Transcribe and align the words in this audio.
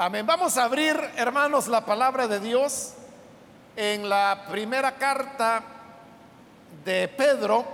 Amén. 0.00 0.24
Vamos 0.24 0.56
a 0.56 0.62
abrir, 0.62 0.96
hermanos, 1.16 1.66
la 1.66 1.84
palabra 1.84 2.28
de 2.28 2.38
Dios 2.38 2.94
en 3.74 4.08
la 4.08 4.44
primera 4.48 4.94
carta 4.94 5.60
de 6.84 7.08
Pedro, 7.08 7.64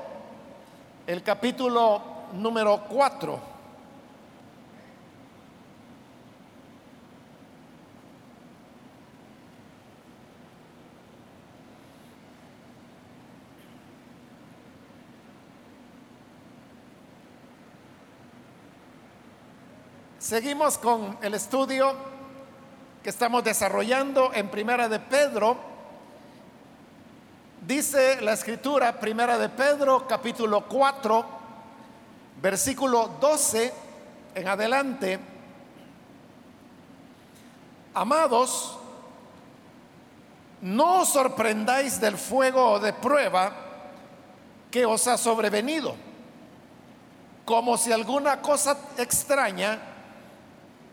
el 1.06 1.22
capítulo 1.22 2.00
número 2.32 2.82
4. 2.88 3.52
Seguimos 20.18 20.78
con 20.78 21.18
el 21.20 21.34
estudio 21.34 22.13
que 23.04 23.10
estamos 23.10 23.44
desarrollando 23.44 24.32
en 24.32 24.48
Primera 24.48 24.88
de 24.88 24.98
Pedro, 24.98 25.58
dice 27.60 28.18
la 28.22 28.32
escritura, 28.32 28.98
Primera 28.98 29.36
de 29.36 29.50
Pedro, 29.50 30.08
capítulo 30.08 30.64
4, 30.64 31.26
versículo 32.40 33.10
12 33.20 33.74
en 34.34 34.48
adelante, 34.48 35.20
amados, 37.92 38.78
no 40.62 41.02
os 41.02 41.10
sorprendáis 41.10 42.00
del 42.00 42.16
fuego 42.16 42.80
de 42.80 42.94
prueba 42.94 43.52
que 44.70 44.86
os 44.86 45.06
ha 45.08 45.18
sobrevenido, 45.18 45.94
como 47.44 47.76
si 47.76 47.92
alguna 47.92 48.40
cosa 48.40 48.78
extraña 48.96 49.78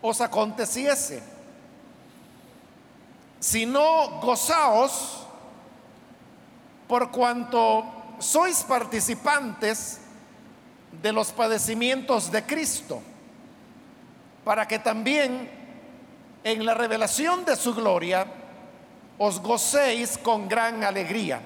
os 0.02 0.20
aconteciese 0.20 1.31
sino 3.42 4.20
gozaos 4.20 5.26
por 6.86 7.10
cuanto 7.10 7.84
sois 8.20 8.62
participantes 8.62 9.98
de 11.02 11.12
los 11.12 11.32
padecimientos 11.32 12.30
de 12.30 12.46
Cristo, 12.46 13.02
para 14.44 14.68
que 14.68 14.78
también 14.78 15.50
en 16.44 16.64
la 16.64 16.74
revelación 16.74 17.44
de 17.44 17.56
su 17.56 17.74
gloria 17.74 18.28
os 19.18 19.42
gocéis 19.42 20.16
con 20.18 20.46
gran 20.46 20.84
alegría. 20.84 21.42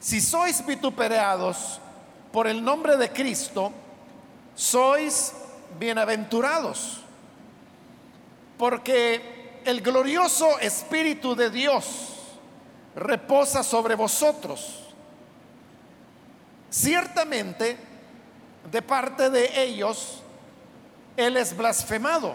Si 0.00 0.22
sois 0.22 0.64
vituperados 0.64 1.80
por 2.32 2.46
el 2.46 2.64
nombre 2.64 2.96
de 2.96 3.10
Cristo, 3.10 3.72
sois 4.54 5.34
bienaventurados, 5.78 7.02
porque 8.56 9.33
el 9.64 9.80
glorioso 9.80 10.58
Espíritu 10.58 11.34
de 11.34 11.50
Dios 11.50 12.14
reposa 12.94 13.62
sobre 13.62 13.94
vosotros. 13.94 14.80
Ciertamente, 16.70 17.76
de 18.70 18.82
parte 18.82 19.30
de 19.30 19.62
ellos, 19.62 20.22
Él 21.16 21.36
es 21.36 21.56
blasfemado, 21.56 22.34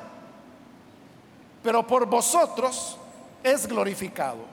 pero 1.64 1.86
por 1.86 2.06
vosotros 2.06 2.98
es 3.44 3.68
glorificado. 3.68 4.46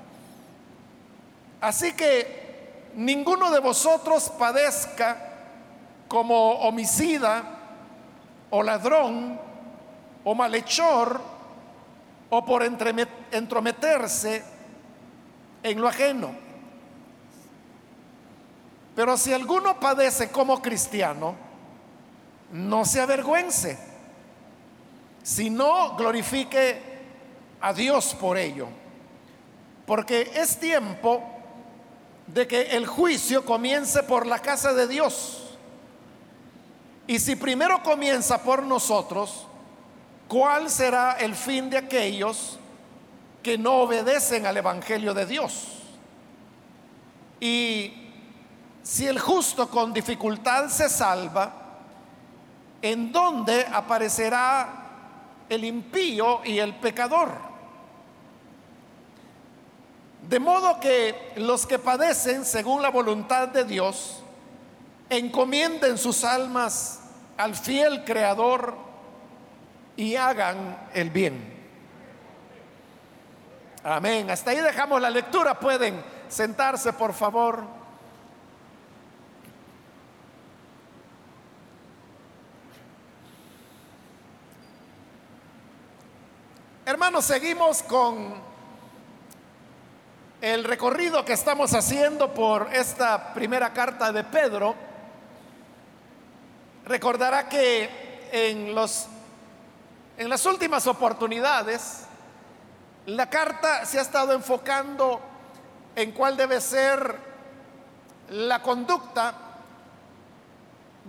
Así 1.60 1.92
que 1.92 2.90
ninguno 2.94 3.50
de 3.50 3.60
vosotros 3.60 4.30
padezca 4.38 5.34
como 6.08 6.52
homicida 6.60 7.42
o 8.50 8.62
ladrón 8.62 9.40
o 10.24 10.34
malhechor 10.34 11.35
o 12.30 12.44
por 12.44 12.62
entrometerse 12.62 14.44
en 15.62 15.80
lo 15.80 15.88
ajeno. 15.88 16.30
Pero 18.94 19.16
si 19.16 19.32
alguno 19.32 19.78
padece 19.78 20.30
como 20.30 20.62
cristiano, 20.62 21.34
no 22.52 22.84
se 22.84 23.00
avergüence, 23.00 23.78
sino 25.22 25.96
glorifique 25.96 26.80
a 27.60 27.72
Dios 27.72 28.14
por 28.14 28.38
ello. 28.38 28.68
Porque 29.84 30.32
es 30.34 30.58
tiempo 30.58 31.22
de 32.26 32.46
que 32.46 32.62
el 32.76 32.86
juicio 32.86 33.44
comience 33.44 34.02
por 34.02 34.26
la 34.26 34.40
casa 34.40 34.72
de 34.72 34.88
Dios. 34.88 35.42
Y 37.06 37.18
si 37.18 37.36
primero 37.36 37.82
comienza 37.82 38.42
por 38.42 38.62
nosotros, 38.62 39.46
¿Cuál 40.28 40.70
será 40.70 41.12
el 41.20 41.34
fin 41.34 41.70
de 41.70 41.78
aquellos 41.78 42.58
que 43.42 43.56
no 43.56 43.74
obedecen 43.82 44.44
al 44.46 44.56
Evangelio 44.56 45.14
de 45.14 45.24
Dios? 45.26 45.68
Y 47.38 47.92
si 48.82 49.06
el 49.06 49.20
justo 49.20 49.68
con 49.68 49.92
dificultad 49.92 50.68
se 50.68 50.88
salva, 50.88 51.52
¿en 52.82 53.12
dónde 53.12 53.66
aparecerá 53.72 54.68
el 55.48 55.64
impío 55.64 56.40
y 56.44 56.58
el 56.58 56.74
pecador? 56.74 57.30
De 60.28 60.40
modo 60.40 60.80
que 60.80 61.34
los 61.36 61.66
que 61.66 61.78
padecen 61.78 62.44
según 62.44 62.82
la 62.82 62.90
voluntad 62.90 63.46
de 63.46 63.64
Dios, 63.64 64.22
encomienden 65.08 65.98
sus 65.98 66.24
almas 66.24 67.00
al 67.36 67.54
fiel 67.54 68.04
Creador 68.04 68.76
y 69.96 70.16
hagan 70.16 70.88
el 70.94 71.10
bien. 71.10 71.54
Amén. 73.82 74.30
Hasta 74.30 74.50
ahí 74.50 74.58
dejamos 74.58 75.00
la 75.00 75.10
lectura. 75.10 75.58
Pueden 75.58 76.02
sentarse, 76.28 76.92
por 76.92 77.14
favor. 77.14 77.62
Hermanos, 86.84 87.24
seguimos 87.24 87.82
con 87.82 88.34
el 90.40 90.64
recorrido 90.64 91.24
que 91.24 91.32
estamos 91.32 91.74
haciendo 91.74 92.32
por 92.32 92.68
esta 92.72 93.32
primera 93.34 93.72
carta 93.72 94.12
de 94.12 94.22
Pedro. 94.22 94.74
Recordará 96.84 97.48
que 97.48 98.28
en 98.30 98.74
los 98.74 99.08
en 100.18 100.28
las 100.28 100.46
últimas 100.46 100.86
oportunidades, 100.86 102.04
la 103.06 103.28
carta 103.28 103.84
se 103.84 103.98
ha 103.98 104.02
estado 104.02 104.32
enfocando 104.32 105.20
en 105.94 106.12
cuál 106.12 106.36
debe 106.36 106.60
ser 106.60 107.16
la 108.30 108.62
conducta 108.62 109.34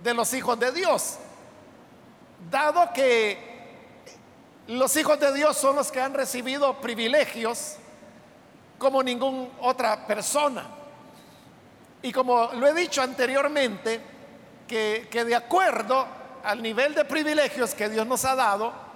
de 0.02 0.14
los 0.14 0.32
hijos 0.34 0.58
de 0.60 0.72
Dios, 0.72 1.16
dado 2.50 2.92
que 2.92 3.48
los 4.68 4.94
hijos 4.96 5.18
de 5.18 5.32
Dios 5.32 5.56
son 5.56 5.76
los 5.76 5.90
que 5.90 6.00
han 6.00 6.14
recibido 6.14 6.78
privilegios 6.80 7.76
como 8.78 9.02
ninguna 9.02 9.48
otra 9.60 10.06
persona. 10.06 10.66
Y 12.02 12.12
como 12.12 12.50
lo 12.52 12.66
he 12.66 12.74
dicho 12.74 13.02
anteriormente, 13.02 14.00
que, 14.68 15.08
que 15.10 15.24
de 15.24 15.34
acuerdo 15.34 16.06
al 16.44 16.62
nivel 16.62 16.94
de 16.94 17.04
privilegios 17.04 17.74
que 17.74 17.88
Dios 17.88 18.06
nos 18.06 18.24
ha 18.24 18.36
dado, 18.36 18.87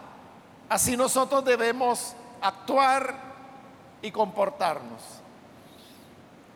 Así 0.68 0.96
nosotros 0.96 1.44
debemos 1.44 2.14
actuar 2.40 3.14
y 4.00 4.10
comportarnos. 4.10 5.02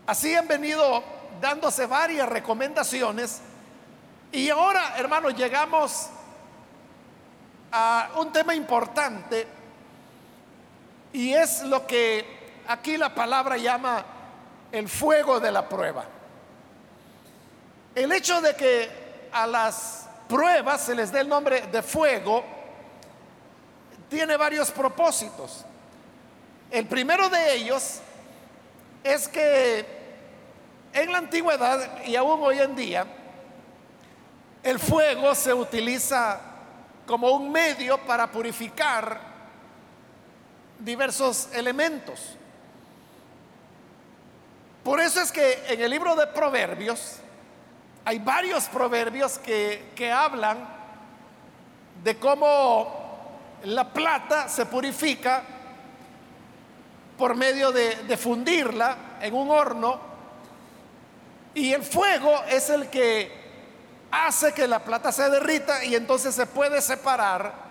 Así 0.07 0.35
han 0.35 0.49
venido 0.49 1.03
dándose 1.41 1.87
varias 1.87 2.29
recomendaciones 2.29 3.41
y 4.33 4.51
ahora, 4.51 4.97
hermanos, 4.97 5.35
llegamos 5.35 6.09
a 7.73 8.11
un 8.17 8.33
tema 8.33 8.55
importante 8.55 9.47
y 11.13 11.33
es 11.33 11.63
lo 11.63 11.87
que 11.87 12.63
aquí 12.69 12.97
la 12.97 13.15
palabra 13.15 13.57
llama 13.57 14.05
el 14.73 14.89
fuego 14.89 15.41
de 15.41 15.53
la 15.53 15.69
prueba. 15.69 16.05
El 17.95 18.13
hecho 18.13 18.41
de 18.41 18.55
que 18.55 19.29
a 19.33 19.47
las 19.47 20.09
pruebas 20.29 20.83
se 20.83 20.95
les 20.95 21.11
dé 21.11 21.21
el 21.21 21.29
nombre 21.29 21.63
de 21.69 21.83
fuego 21.83 22.45
tiene 24.09 24.37
varios 24.37 24.71
propósitos. 24.71 25.65
El 26.71 26.87
primero 26.87 27.29
de 27.29 27.55
ellos 27.55 28.01
es 29.03 29.29
que 29.29 29.87
en 30.93 31.13
la 31.13 31.19
antigüedad 31.19 32.05
y 32.05 32.17
aún 32.17 32.41
hoy 32.43 32.59
en 32.59 32.75
día, 32.75 33.07
el 34.63 34.79
fuego 34.79 35.35
se 35.35 35.53
utiliza 35.53 36.41
como 37.07 37.31
un 37.31 37.53
medio 37.53 37.99
para 37.99 38.31
purificar 38.31 39.21
diversos 40.79 41.49
elementos. 41.53 42.37
Por 44.83 45.01
eso 45.01 45.21
es 45.21 45.31
que 45.31 45.65
en 45.69 45.81
el 45.81 45.91
libro 45.91 46.17
de 46.17 46.27
Proverbios 46.29 47.19
hay 48.05 48.19
varios 48.19 48.65
proverbios 48.67 49.39
que, 49.39 49.93
que 49.95 50.11
hablan 50.11 50.59
de 52.03 52.17
cómo 52.17 53.06
la 53.65 53.93
plata 53.93 54.49
se 54.49 54.67
purifica 54.67 55.43
por 57.17 57.35
medio 57.35 57.73
de, 57.73 58.17
fundirla 58.17 58.97
en 59.21 59.35
un 59.35 59.51
horno 59.51 59.99
y 61.55 61.73
el 61.73 61.83
fuego 61.83 62.43
es 62.49 62.69
el 62.69 62.89
que 62.89 63.47
hace 64.11 64.53
que 64.53 64.69
la 64.69 64.81
plata 64.81 65.11
se 65.11 65.29
derrita 65.31 65.85
y 65.85 65.95
entonces 65.95 66.35
se 66.35 66.47
puede 66.47 66.83
separar 66.83 67.67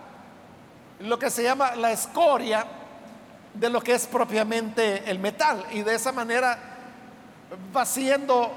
lo 0.99 1.19
que 1.19 1.29
se 1.29 1.43
llama 1.43 1.75
la 1.75 1.91
escoria 1.91 2.65
de 3.53 3.69
lo 3.69 3.81
que 3.81 3.93
es 3.93 4.07
propiamente 4.07 5.09
el 5.09 5.19
metal 5.19 5.65
y 5.71 5.81
de 5.83 5.95
esa 5.95 6.11
manera 6.11 6.57
va 7.75 7.85
siendo 7.85 8.51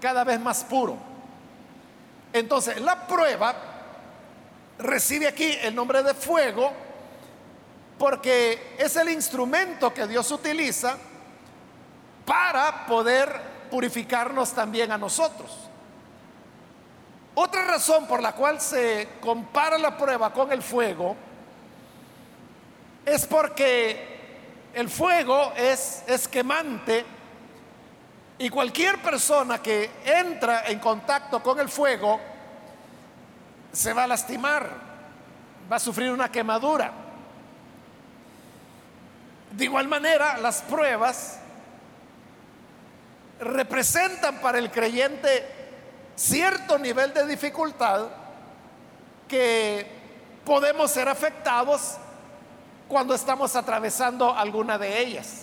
cada 0.00 0.24
vez 0.24 0.40
más 0.40 0.64
puro. 0.64 0.96
Entonces, 2.32 2.80
la 2.80 3.06
prueba 3.06 3.75
recibe 4.78 5.26
aquí 5.28 5.56
el 5.62 5.74
nombre 5.74 6.02
de 6.02 6.14
fuego 6.14 6.72
porque 7.98 8.74
es 8.78 8.96
el 8.96 9.08
instrumento 9.08 9.92
que 9.92 10.06
Dios 10.06 10.30
utiliza 10.30 10.96
para 12.24 12.86
poder 12.86 13.40
purificarnos 13.70 14.52
también 14.52 14.92
a 14.92 14.98
nosotros. 14.98 15.50
Otra 17.34 17.64
razón 17.64 18.06
por 18.06 18.22
la 18.22 18.32
cual 18.32 18.60
se 18.60 19.08
compara 19.20 19.78
la 19.78 19.96
prueba 19.96 20.32
con 20.32 20.52
el 20.52 20.62
fuego 20.62 21.16
es 23.04 23.26
porque 23.26 24.16
el 24.74 24.88
fuego 24.90 25.52
es, 25.56 26.02
es 26.06 26.26
quemante 26.28 27.04
y 28.38 28.50
cualquier 28.50 29.00
persona 29.00 29.62
que 29.62 29.90
entra 30.04 30.66
en 30.66 30.78
contacto 30.78 31.42
con 31.42 31.58
el 31.60 31.68
fuego 31.68 32.20
se 33.76 33.92
va 33.92 34.04
a 34.04 34.06
lastimar, 34.06 34.70
va 35.70 35.76
a 35.76 35.78
sufrir 35.78 36.10
una 36.10 36.32
quemadura. 36.32 36.90
De 39.50 39.64
igual 39.64 39.86
manera, 39.86 40.38
las 40.38 40.62
pruebas 40.62 41.38
representan 43.38 44.36
para 44.40 44.58
el 44.58 44.70
creyente 44.70 45.46
cierto 46.16 46.78
nivel 46.78 47.12
de 47.12 47.26
dificultad 47.26 48.06
que 49.28 49.86
podemos 50.46 50.90
ser 50.90 51.10
afectados 51.10 51.98
cuando 52.88 53.14
estamos 53.14 53.54
atravesando 53.56 54.34
alguna 54.34 54.78
de 54.78 55.00
ellas. 55.00 55.42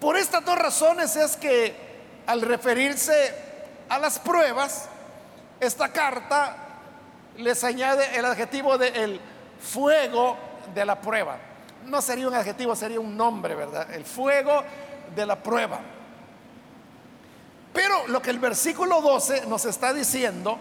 Por 0.00 0.16
estas 0.16 0.44
dos 0.44 0.58
razones 0.58 1.14
es 1.14 1.36
que 1.36 1.76
al 2.26 2.42
referirse 2.42 3.36
a 3.88 4.00
las 4.00 4.18
pruebas, 4.18 4.88
esta 5.60 5.92
carta 5.92 6.61
les 7.38 7.64
añade 7.64 8.18
el 8.18 8.24
adjetivo 8.24 8.78
de 8.78 8.88
el 8.88 9.20
fuego 9.60 10.36
de 10.74 10.84
la 10.84 11.00
prueba. 11.00 11.38
No 11.86 12.00
sería 12.00 12.28
un 12.28 12.34
adjetivo, 12.34 12.76
sería 12.76 13.00
un 13.00 13.16
nombre, 13.16 13.54
¿verdad? 13.54 13.92
El 13.92 14.04
fuego 14.04 14.62
de 15.14 15.26
la 15.26 15.42
prueba. 15.42 15.80
Pero 17.72 18.06
lo 18.08 18.20
que 18.20 18.30
el 18.30 18.38
versículo 18.38 19.00
12 19.00 19.46
nos 19.46 19.64
está 19.64 19.92
diciendo 19.92 20.58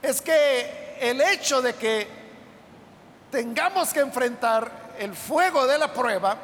es 0.00 0.22
que 0.22 0.96
el 1.00 1.20
hecho 1.20 1.60
de 1.60 1.74
que 1.74 2.06
tengamos 3.30 3.92
que 3.92 4.00
enfrentar 4.00 4.70
el 4.98 5.14
fuego 5.14 5.66
de 5.66 5.78
la 5.78 5.92
prueba, 5.92 6.36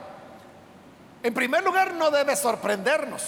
en 1.22 1.32
primer 1.32 1.62
lugar 1.62 1.94
no 1.94 2.10
debe 2.10 2.34
sorprendernos, 2.34 3.22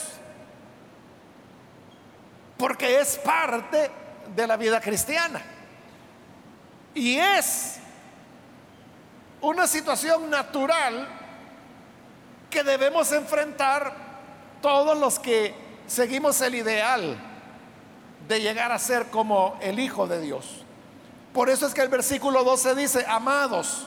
porque 2.57 3.01
es 3.01 3.19
parte 3.19 3.91
de 4.35 4.47
la 4.47 4.57
vida 4.57 4.81
cristiana. 4.81 5.52
Y 6.95 7.19
es 7.19 7.77
una 9.41 9.67
situación 9.67 10.31
natural 10.31 11.09
que 12.51 12.63
debemos 12.63 13.11
enfrentar 13.13 13.95
todos 14.61 14.97
los 14.99 15.19
que 15.19 15.55
seguimos 15.87 16.41
el 16.43 16.55
ideal 16.55 17.17
de 18.29 18.41
llegar 18.41 18.71
a 18.73 18.79
ser 18.79 19.07
como 19.07 19.59
el 19.61 19.81
Hijo 19.81 20.07
de 20.07 20.21
Dios. 20.21 20.65
Por 21.33 21.49
eso 21.49 21.67
es 21.67 21.75
que 21.75 21.81
el 21.81 21.89
versículo 21.89 22.45
12 22.45 22.75
dice, 22.75 23.05
amados, 23.09 23.87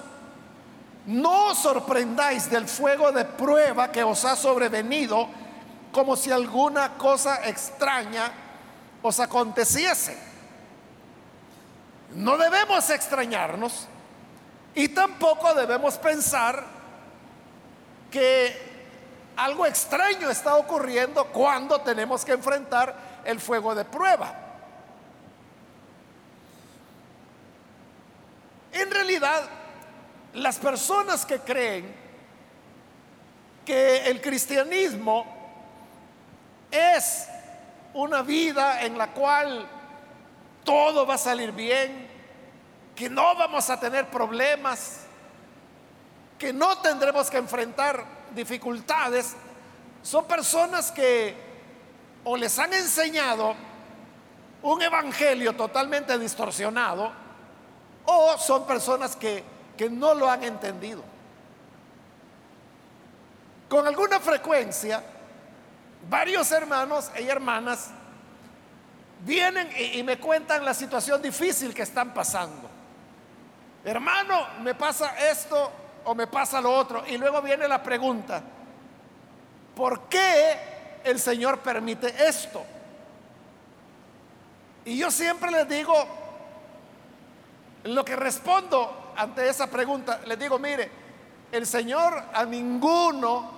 no 1.06 1.52
os 1.52 1.60
sorprendáis 1.60 2.50
del 2.50 2.68
fuego 2.68 3.12
de 3.12 3.24
prueba 3.24 3.92
que 3.92 4.04
os 4.04 4.26
ha 4.26 4.36
sobrevenido 4.36 5.28
como 5.92 6.16
si 6.16 6.32
alguna 6.32 6.98
cosa 6.98 7.48
extraña 7.48 8.32
os 9.02 9.20
aconteciese. 9.20 10.35
No 12.14 12.38
debemos 12.38 12.90
extrañarnos 12.90 13.88
y 14.74 14.90
tampoco 14.90 15.54
debemos 15.54 15.98
pensar 15.98 16.64
que 18.12 18.76
algo 19.38 19.66
extraño 19.66 20.30
está 20.30 20.56
ocurriendo 20.56 21.26
cuando 21.28 21.82
tenemos 21.82 22.24
que 22.24 22.34
enfrentar 22.34 22.96
el 23.26 23.40
fuego 23.40 23.76
de 23.76 23.86
prueba. 23.86 24.34
En 28.72 28.92
realidad, 28.92 29.44
las 30.34 30.58
personas 30.58 31.26
que 31.26 31.40
creen 31.40 31.96
que 33.66 34.06
el 34.06 34.22
cristianismo 34.22 35.26
es 36.70 37.28
una 37.94 38.22
vida 38.22 38.84
en 38.84 38.98
la 38.98 39.08
cual 39.12 39.68
todo 40.66 41.06
va 41.06 41.14
a 41.14 41.18
salir 41.18 41.54
bien, 41.54 42.10
que 42.94 43.10
no 43.10 43.36
vamos 43.36 43.70
a 43.70 43.80
tener 43.80 44.10
problemas, 44.10 45.06
que 46.38 46.52
no 46.52 46.80
tendremos 46.80 47.30
que 47.30 47.38
enfrentar 47.38 48.04
dificultades 48.36 49.36
son 50.02 50.26
personas 50.26 50.92
que 50.92 51.36
o 52.26 52.38
les 52.38 52.60
han 52.60 52.74
enseñado 52.74 53.56
un 54.62 54.82
evangelio 54.82 55.56
totalmente 55.56 56.18
distorsionado 56.20 57.12
o 58.06 58.38
son 58.38 58.68
personas 58.68 59.16
que, 59.16 59.44
que 59.76 59.90
no 59.90 60.14
lo 60.14 60.30
han 60.30 60.44
entendido. 60.44 61.04
Con 63.68 63.88
alguna 63.88 64.20
frecuencia, 64.20 65.04
varios 66.08 66.52
hermanos 66.52 67.10
y 67.20 67.28
hermanas 67.28 67.90
vienen 69.22 69.70
y, 69.94 70.04
me 70.04 70.18
cuentan 70.20 70.66
la 70.66 70.74
situación 70.74 71.22
difícil 71.22 71.74
que 71.74 71.84
están 71.84 72.14
pasando. 72.14 72.70
Hermano, 73.84 74.48
me 74.62 74.76
pasa 74.76 75.18
esto 75.30 75.72
o 76.06 76.16
me 76.16 76.28
pasa 76.28 76.60
lo 76.62 76.72
otro. 76.74 77.04
Y 77.08 77.18
luego 77.18 77.42
viene 77.42 77.68
la 77.68 77.82
pregunta, 77.82 78.42
¿por 79.76 80.02
qué 80.04 81.02
el 81.04 81.20
Señor 81.20 81.60
permite 81.60 82.14
esto? 82.28 82.64
Y 84.86 84.98
yo 84.98 85.10
siempre 85.10 85.52
les 85.52 85.68
digo, 85.68 85.94
lo 87.86 88.06
que 88.06 88.16
respondo 88.16 89.14
ante 89.16 89.48
esa 89.48 89.68
pregunta, 89.68 90.22
les 90.26 90.38
digo, 90.38 90.60
mire, 90.60 90.90
el 91.52 91.66
Señor 91.66 92.24
a 92.34 92.46
ninguno 92.46 93.52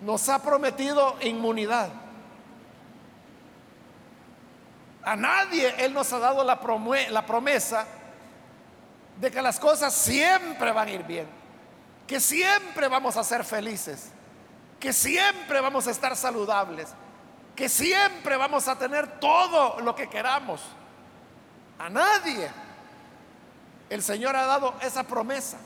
nos 0.00 0.28
ha 0.28 0.42
prometido 0.42 1.16
inmunidad. 1.22 2.03
A 5.04 5.16
nadie 5.16 5.74
Él 5.78 5.92
nos 5.92 6.12
ha 6.12 6.18
dado 6.18 6.42
la, 6.44 6.60
promesa 6.60 7.86
de 9.20 9.30
que 9.30 9.42
las 9.42 9.60
cosas 9.60 9.94
siempre 9.94 10.72
van 10.72 10.88
a 10.88 10.90
ir 10.90 11.02
bien, 11.04 11.26
que 12.06 12.18
siempre 12.20 12.88
vamos 12.88 13.16
a 13.16 13.24
ser 13.24 13.44
felices, 13.44 14.10
que 14.80 14.92
siempre 14.92 15.60
vamos 15.60 15.86
a 15.86 15.90
estar 15.90 16.16
saludables, 16.16 16.88
que 17.54 17.68
siempre 17.68 18.36
vamos 18.36 18.66
a 18.66 18.76
tener 18.76 19.20
todo 19.20 19.80
lo 19.80 19.94
que 19.94 20.08
queramos. 20.08 20.62
A 21.78 21.90
nadie 21.90 22.50
el 23.90 24.02
Señor 24.02 24.34
ha 24.36 24.46
dado 24.46 24.74
esa 24.80 25.04
promesa. 25.04 25.58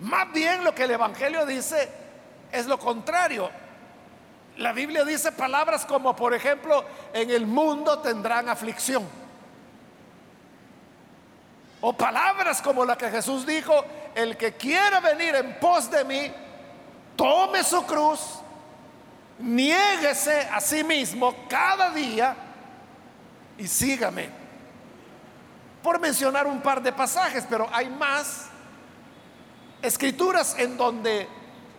Más 0.00 0.32
bien 0.32 0.64
lo 0.64 0.74
que 0.74 0.84
el 0.84 0.92
Evangelio 0.92 1.44
dice 1.44 1.90
es 2.50 2.66
lo 2.66 2.78
contrario. 2.78 3.50
La 4.56 4.72
Biblia 4.72 5.04
dice 5.04 5.32
palabras 5.32 5.86
como, 5.86 6.14
por 6.14 6.34
ejemplo, 6.34 6.84
en 7.12 7.30
el 7.30 7.46
mundo 7.46 7.98
tendrán 8.00 8.48
aflicción. 8.48 9.06
O 11.80 11.92
palabras 11.94 12.60
como 12.60 12.84
la 12.84 12.96
que 12.96 13.10
Jesús 13.10 13.46
dijo, 13.46 13.84
el 14.14 14.36
que 14.36 14.52
quiera 14.52 15.00
venir 15.00 15.34
en 15.34 15.58
pos 15.58 15.90
de 15.90 16.04
mí, 16.04 16.32
tome 17.16 17.64
su 17.64 17.84
cruz, 17.86 18.40
niéguese 19.38 20.48
a 20.52 20.60
sí 20.60 20.84
mismo 20.84 21.34
cada 21.48 21.90
día 21.90 22.36
y 23.56 23.66
sígame. 23.66 24.28
Por 25.82 25.98
mencionar 25.98 26.46
un 26.46 26.60
par 26.60 26.82
de 26.82 26.92
pasajes, 26.92 27.46
pero 27.48 27.66
hay 27.72 27.88
más 27.88 28.48
escrituras 29.80 30.54
en 30.58 30.76
donde 30.76 31.26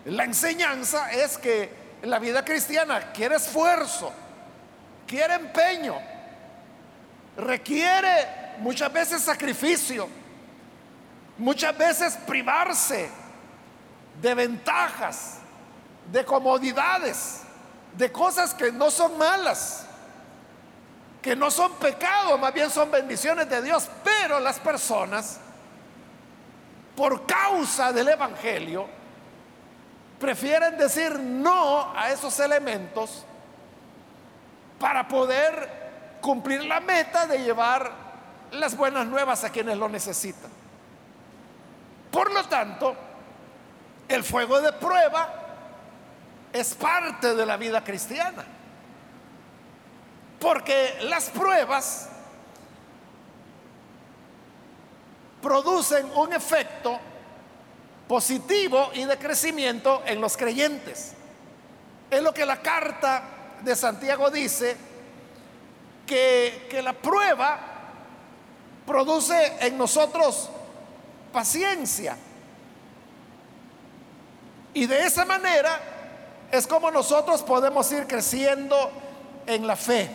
la 0.06 0.24
enseñanza 0.24 1.12
es 1.12 1.38
que 1.38 1.81
la 2.04 2.20
vida 2.20 2.44
cristiana 2.44 3.12
quiere 3.12 3.36
esfuerzo, 3.36 4.12
quiere 5.08 5.36
empeño, 5.36 5.96
requiere 7.38 8.56
muchas 8.60 8.92
veces 8.92 9.22
sacrificio. 9.22 10.08
muchas 11.38 11.76
veces 11.76 12.18
privarse 12.28 13.10
de 14.22 14.36
ventajas, 14.36 15.40
de 16.12 16.24
comodidades, 16.24 17.42
de 17.98 18.12
cosas 18.12 18.54
que 18.54 18.72
no 18.72 18.92
son 18.92 19.18
malas, 19.18 19.86
que 21.22 21.36
no 21.36 21.50
son 21.50 21.74
pecados, 21.76 22.40
más 22.40 22.54
bien 22.54 22.70
son 22.70 22.92
bendiciones 22.92 23.50
de 23.50 23.62
Dios, 23.62 23.90
pero 24.04 24.40
las 24.40 24.60
personas, 24.60 25.40
por 26.96 27.26
causa 27.26 27.92
del 27.92 28.10
Evangelio, 28.10 28.88
prefieren 30.22 30.78
decir 30.78 31.20
no 31.20 31.92
a 31.98 32.12
esos 32.12 32.40
elementos 32.40 33.26
para 34.80 35.08
poder 35.08 36.20
cumplir 36.22 36.64
la 36.64 36.80
meta 36.80 37.26
de 37.26 37.40
llevar 37.40 37.92
las 38.52 38.78
buenas 38.78 39.08
nuevas 39.08 39.44
a 39.44 39.50
quienes 39.50 39.78
lo 39.78 39.90
necesitan. 39.90 40.52
Por 42.12 42.32
lo 42.32 42.44
tanto, 42.46 42.96
el 44.08 44.24
fuego 44.24 44.62
de 44.62 44.72
prueba 44.74 45.28
es 46.54 46.76
parte 46.76 47.34
de 47.34 47.46
la 47.46 47.58
vida 47.58 47.84
cristiana. 47.84 48.46
Porque 50.40 50.98
las 51.02 51.30
pruebas 51.30 52.10
producen 55.42 56.12
un 56.16 56.34
efecto 56.34 57.00
positivo 58.12 58.90
y 58.94 59.06
de 59.06 59.18
crecimiento 59.18 60.04
en 60.06 60.20
los 60.20 60.36
creyentes. 60.36 61.14
Es 62.10 62.22
lo 62.22 62.34
que 62.34 62.46
la 62.46 62.62
carta 62.62 63.24
de 63.64 63.74
Santiago 63.74 64.30
dice, 64.30 64.76
que, 66.06 66.68
que 66.70 66.82
la 66.82 66.92
prueba 66.92 67.58
produce 68.86 69.66
en 69.66 69.78
nosotros 69.78 70.50
paciencia. 71.32 72.18
Y 74.74 74.88
de 74.88 75.06
esa 75.06 75.24
manera 75.24 75.80
es 76.52 76.68
como 76.68 76.92
nosotros 76.92 77.42
podemos 77.44 77.90
ir 77.94 78.08
creciendo 78.08 78.92
en 79.48 79.66
la 79.66 79.78
fe. 79.78 80.10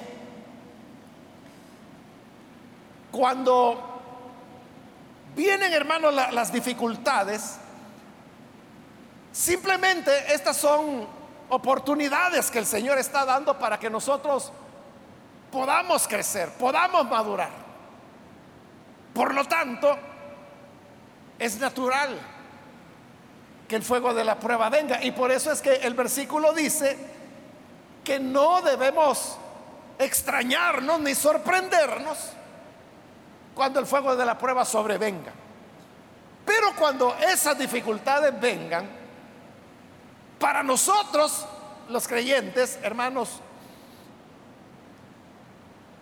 Cuando 3.11 4.03
vienen, 5.35 5.73
hermanos, 5.73 6.13
las 6.13 6.53
dificultades, 6.53 7.61
simplemente 9.37 10.33
estas 10.33 10.57
son 10.57 11.07
oportunidades 11.51 12.51
que 12.51 12.59
el 12.59 12.67
Señor 12.67 12.99
está 12.99 13.27
dando 13.27 13.59
para 13.59 13.79
que 13.79 13.91
nosotros 13.91 14.51
podamos 15.53 16.09
crecer, 16.09 16.49
podamos 16.53 17.07
madurar. 17.07 17.51
Por 19.13 19.35
lo 19.35 19.45
tanto, 19.45 19.97
es 21.39 21.59
natural 21.59 22.19
que 23.69 23.77
el 23.77 23.83
fuego 23.83 24.15
de 24.15 24.25
la 24.25 24.39
prueba 24.39 24.71
venga. 24.71 25.03
Y 25.05 25.11
por 25.13 25.31
eso 25.31 25.53
es 25.53 25.61
que 25.61 25.75
el 25.75 25.95
versículo 25.95 26.53
dice 26.53 26.97
que 28.05 28.19
no 28.19 28.63
debemos 28.63 29.37
extrañarnos 29.99 31.01
ni 31.01 31.15
sorprendernos 31.15 32.19
cuando 33.55 33.81
el 33.81 33.87
fuego 33.87 34.17
de 34.17 34.25
la 34.25 34.39
prueba 34.39 34.65
sobrevenga. 34.65 35.33
Pero 36.45 36.75
cuando 36.79 37.15
esas 37.17 37.59
dificultades 37.59 38.39
vengan, 38.41 38.89
para 40.39 40.63
nosotros, 40.63 41.47
los 41.89 42.07
creyentes, 42.07 42.79
hermanos, 42.83 43.41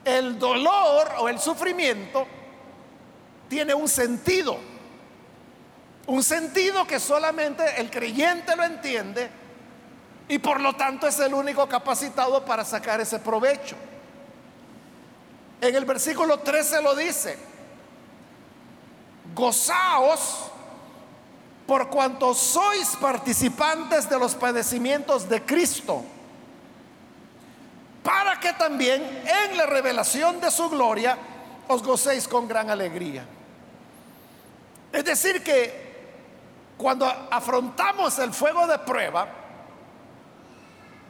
el 0.05 0.39
dolor 0.39 1.13
o 1.19 1.29
el 1.29 1.39
sufrimiento 1.39 2.27
tiene 3.49 3.75
un 3.75 3.89
sentido. 3.89 4.59
Un 6.07 6.23
sentido 6.23 6.87
que 6.87 7.01
solamente 7.01 7.81
el 7.81 7.91
creyente 7.91 8.55
lo 8.57 8.65
entiende 8.65 9.31
y 10.29 10.39
por 10.39 10.61
lo 10.61 10.75
tanto 10.75 11.07
es 11.07 11.19
el 11.21 11.33
único 11.33 11.67
capacitado 11.67 12.45
para 12.45 12.65
sacar 12.65 13.01
ese 13.01 13.19
provecho. 13.19 13.77
En 15.61 15.75
el 15.75 15.85
versículo 15.87 16.41
13 16.41 16.83
lo 16.83 16.95
dice, 16.95 17.39
gozaos 19.35 20.51
por 21.67 21.89
cuanto 21.89 22.35
sois 22.35 22.97
participantes 22.97 24.09
de 24.09 24.19
los 24.19 24.35
padecimientos 24.35 25.29
de 25.29 25.43
Cristo, 25.43 26.05
para 28.03 28.39
que 28.39 28.53
también 28.53 29.03
en 29.03 29.57
la 29.57 29.67
revelación 29.67 30.41
de 30.41 30.51
su 30.51 30.69
gloria 30.69 31.17
os 31.69 31.83
gocéis 31.83 32.29
con 32.29 32.47
gran 32.47 32.69
alegría. 32.69 33.25
Es 34.93 35.05
decir, 35.05 35.43
que 35.43 35.85
cuando 36.77 37.07
afrontamos 37.07 38.19
el 38.19 38.33
fuego 38.33 38.67
de 38.67 38.79
prueba, 38.79 39.27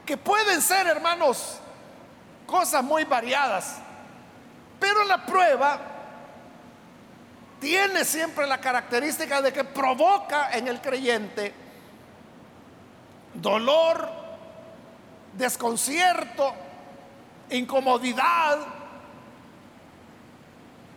que 0.07 0.17
pueden 0.17 0.63
ser, 0.63 0.87
hermanos, 0.87 1.59
cosas 2.47 2.85
muy 2.85 3.05
variadas, 3.05 3.77
pero 4.79 5.03
la 5.05 5.27
prueba 5.27 5.94
tiene 7.65 8.05
siempre 8.05 8.47
la 8.47 8.61
característica 8.61 9.41
de 9.41 9.51
que 9.51 9.65
provoca 9.65 10.51
en 10.53 10.69
el 10.69 10.83
creyente 10.83 11.55
dolor, 13.33 14.07
desconcierto, 15.33 16.53
incomodidad. 17.49 18.59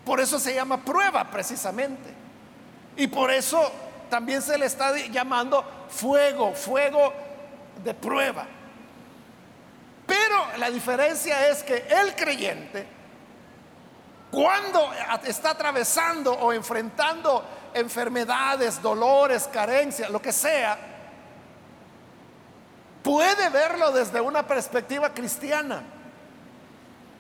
Por 0.03 0.19
eso 0.19 0.37
se 0.39 0.55
llama 0.55 0.83
prueba 0.83 1.31
precisamente. 1.31 2.13
Y 2.97 3.07
por 3.07 3.31
eso 3.31 3.71
también 4.09 4.41
se 4.41 4.57
le 4.57 4.65
está 4.65 4.93
llamando 5.07 5.63
fuego, 5.87 6.51
fuego 6.51 7.13
de 7.81 7.93
prueba. 7.93 8.45
Pero 10.05 10.57
la 10.57 10.69
diferencia 10.69 11.47
es 11.47 11.63
que 11.63 11.87
el 11.89 12.13
creyente 12.13 12.96
cuando 14.31 14.91
está 15.25 15.51
atravesando 15.51 16.33
o 16.33 16.51
enfrentando 16.51 17.43
enfermedades, 17.73 18.81
dolores, 18.81 19.47
carencias, 19.51 20.09
lo 20.09 20.21
que 20.21 20.31
sea, 20.31 20.77
puede 23.03 23.49
verlo 23.49 23.91
desde 23.91 24.19
una 24.19 24.45
perspectiva 24.45 25.13
cristiana. 25.13 25.83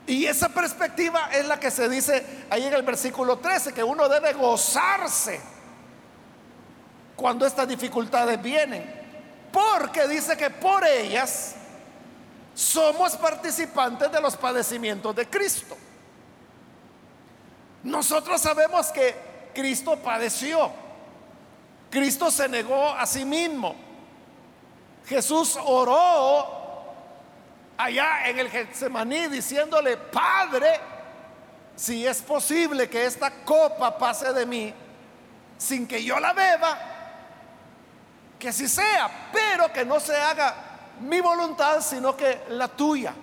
Y 0.05 0.25
esa 0.25 0.49
perspectiva 0.49 1.29
es 1.31 1.47
la 1.47 1.59
que 1.59 1.71
se 1.71 1.87
dice 1.89 2.45
ahí 2.49 2.65
en 2.65 2.73
el 2.73 2.83
versículo 2.83 3.37
13, 3.39 3.73
que 3.73 3.83
uno 3.83 4.07
debe 4.09 4.33
gozarse 4.33 5.39
cuando 7.15 7.45
estas 7.45 7.67
dificultades 7.67 8.41
vienen. 8.41 8.95
Porque 9.51 10.07
dice 10.07 10.37
que 10.37 10.49
por 10.49 10.85
ellas 10.85 11.55
somos 12.53 13.15
participantes 13.15 14.11
de 14.11 14.21
los 14.21 14.35
padecimientos 14.35 15.15
de 15.15 15.27
Cristo. 15.27 15.77
Nosotros 17.87 18.41
sabemos 18.41 18.87
que 18.87 19.15
Cristo 19.55 19.95
padeció. 19.95 20.69
Cristo 21.89 22.29
se 22.29 22.49
negó 22.49 22.89
a 22.89 23.05
sí 23.05 23.23
mismo. 23.23 23.75
Jesús 25.05 25.57
oró 25.63 26.45
allá 27.77 28.27
en 28.27 28.39
el 28.39 28.49
Getsemaní 28.49 29.27
diciéndole, 29.27 29.95
Padre, 29.95 30.81
si 31.77 32.05
es 32.05 32.21
posible 32.21 32.89
que 32.89 33.05
esta 33.05 33.31
copa 33.45 33.97
pase 33.97 34.33
de 34.33 34.45
mí 34.45 34.73
sin 35.57 35.87
que 35.87 36.03
yo 36.03 36.19
la 36.19 36.33
beba, 36.33 36.77
que 38.37 38.49
así 38.49 38.67
sea, 38.67 39.29
pero 39.31 39.71
que 39.71 39.85
no 39.85 40.01
se 40.01 40.13
haga 40.13 40.53
mi 40.99 41.21
voluntad, 41.21 41.79
sino 41.79 42.17
que 42.17 42.41
la 42.49 42.67
tuya. 42.67 43.13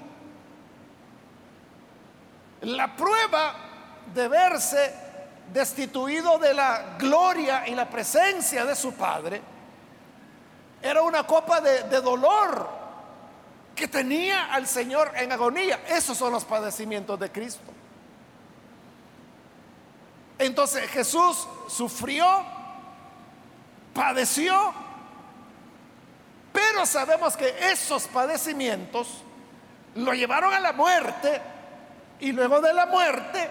La 2.62 2.96
prueba 2.96 3.63
de 4.12 4.28
verse 4.28 4.94
destituido 5.52 6.38
de 6.38 6.54
la 6.54 6.96
gloria 6.98 7.66
y 7.66 7.74
la 7.74 7.88
presencia 7.88 8.64
de 8.64 8.74
su 8.74 8.94
Padre, 8.94 9.40
era 10.82 11.02
una 11.02 11.26
copa 11.26 11.60
de, 11.60 12.00
dolor 12.00 12.68
que 13.74 13.88
tenía 13.88 14.52
al 14.52 14.66
Señor 14.66 15.12
en 15.16 15.32
agonía. 15.32 15.80
Esos 15.88 16.16
son 16.16 16.32
los 16.32 16.44
padecimientos 16.44 17.18
de 17.18 17.32
Cristo. 17.32 17.72
Entonces 20.38 20.90
Jesús 20.90 21.48
sufrió, 21.68 22.44
padeció, 23.94 24.74
pero 26.52 26.84
sabemos 26.84 27.36
que 27.36 27.54
esos 27.70 28.06
padecimientos 28.08 29.22
lo 29.94 30.12
llevaron 30.12 30.52
a 30.52 30.60
la 30.60 30.72
muerte 30.72 31.40
y 32.20 32.32
luego 32.32 32.60
de 32.60 32.74
la 32.74 32.86
muerte 32.86 33.50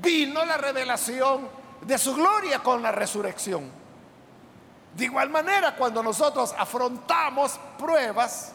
vino 0.00 0.44
la 0.44 0.56
revelación 0.56 1.48
de 1.82 1.98
su 1.98 2.14
gloria 2.14 2.60
con 2.60 2.82
la 2.82 2.92
resurrección. 2.92 3.70
De 4.94 5.04
igual 5.04 5.30
manera, 5.30 5.74
cuando 5.74 6.02
nosotros 6.02 6.54
afrontamos 6.56 7.58
pruebas, 7.78 8.52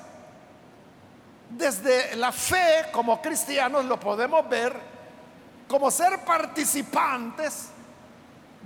desde 1.49 2.15
la 2.15 2.31
fe 2.31 2.87
como 2.91 3.21
cristianos 3.21 3.85
lo 3.85 3.99
podemos 3.99 4.47
ver 4.49 4.97
como 5.67 5.89
ser 5.91 6.23
participantes 6.23 7.69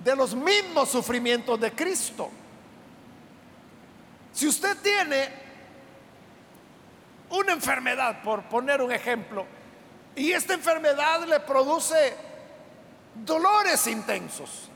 de 0.03 0.15
los 0.15 0.35
mismos 0.35 0.89
sufrimientos 0.89 1.59
de 1.59 1.71
Cristo. 1.71 2.29
Si 4.33 4.47
usted 4.47 4.77
tiene 4.81 5.29
una 7.29 7.53
enfermedad, 7.53 8.21
por 8.23 8.43
poner 8.43 8.81
un 8.81 8.91
ejemplo, 8.91 9.45
y 10.15 10.31
esta 10.31 10.53
enfermedad 10.53 11.25
le 11.25 11.39
produce 11.39 12.30
dolores 13.15 13.85
intensos, 13.87 14.69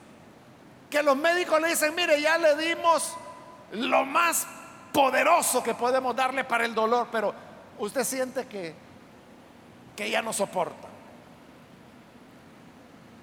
que 0.90 1.02
los 1.02 1.16
médicos 1.16 1.62
le 1.62 1.70
dicen, 1.70 1.96
mire, 1.96 2.22
ya 2.22 2.38
le 2.38 2.56
dimos 2.56 3.16
lo 3.72 4.06
más 4.06 4.48
poderoso 4.94 5.62
que 5.62 5.74
podemos 5.74 6.16
darle 6.16 6.44
para 6.44 6.66
el 6.66 6.74
dolor, 6.74 7.10
pero 7.12 7.34
usted 7.80 8.04
siente 8.04 8.48
que, 8.48 8.74
que 9.96 10.10
ya 10.10 10.22
no 10.22 10.32
soporta. 10.32 10.88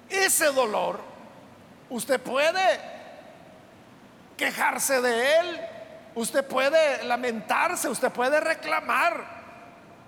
Ese 0.09 0.45
dolor, 0.47 0.99
usted 1.89 2.21
puede 2.21 2.79
quejarse 4.37 5.01
de 5.01 5.39
él, 5.39 5.61
usted 6.15 6.45
puede 6.45 7.03
lamentarse, 7.03 7.89
usted 7.89 8.11
puede 8.11 8.39
reclamar, 8.39 9.43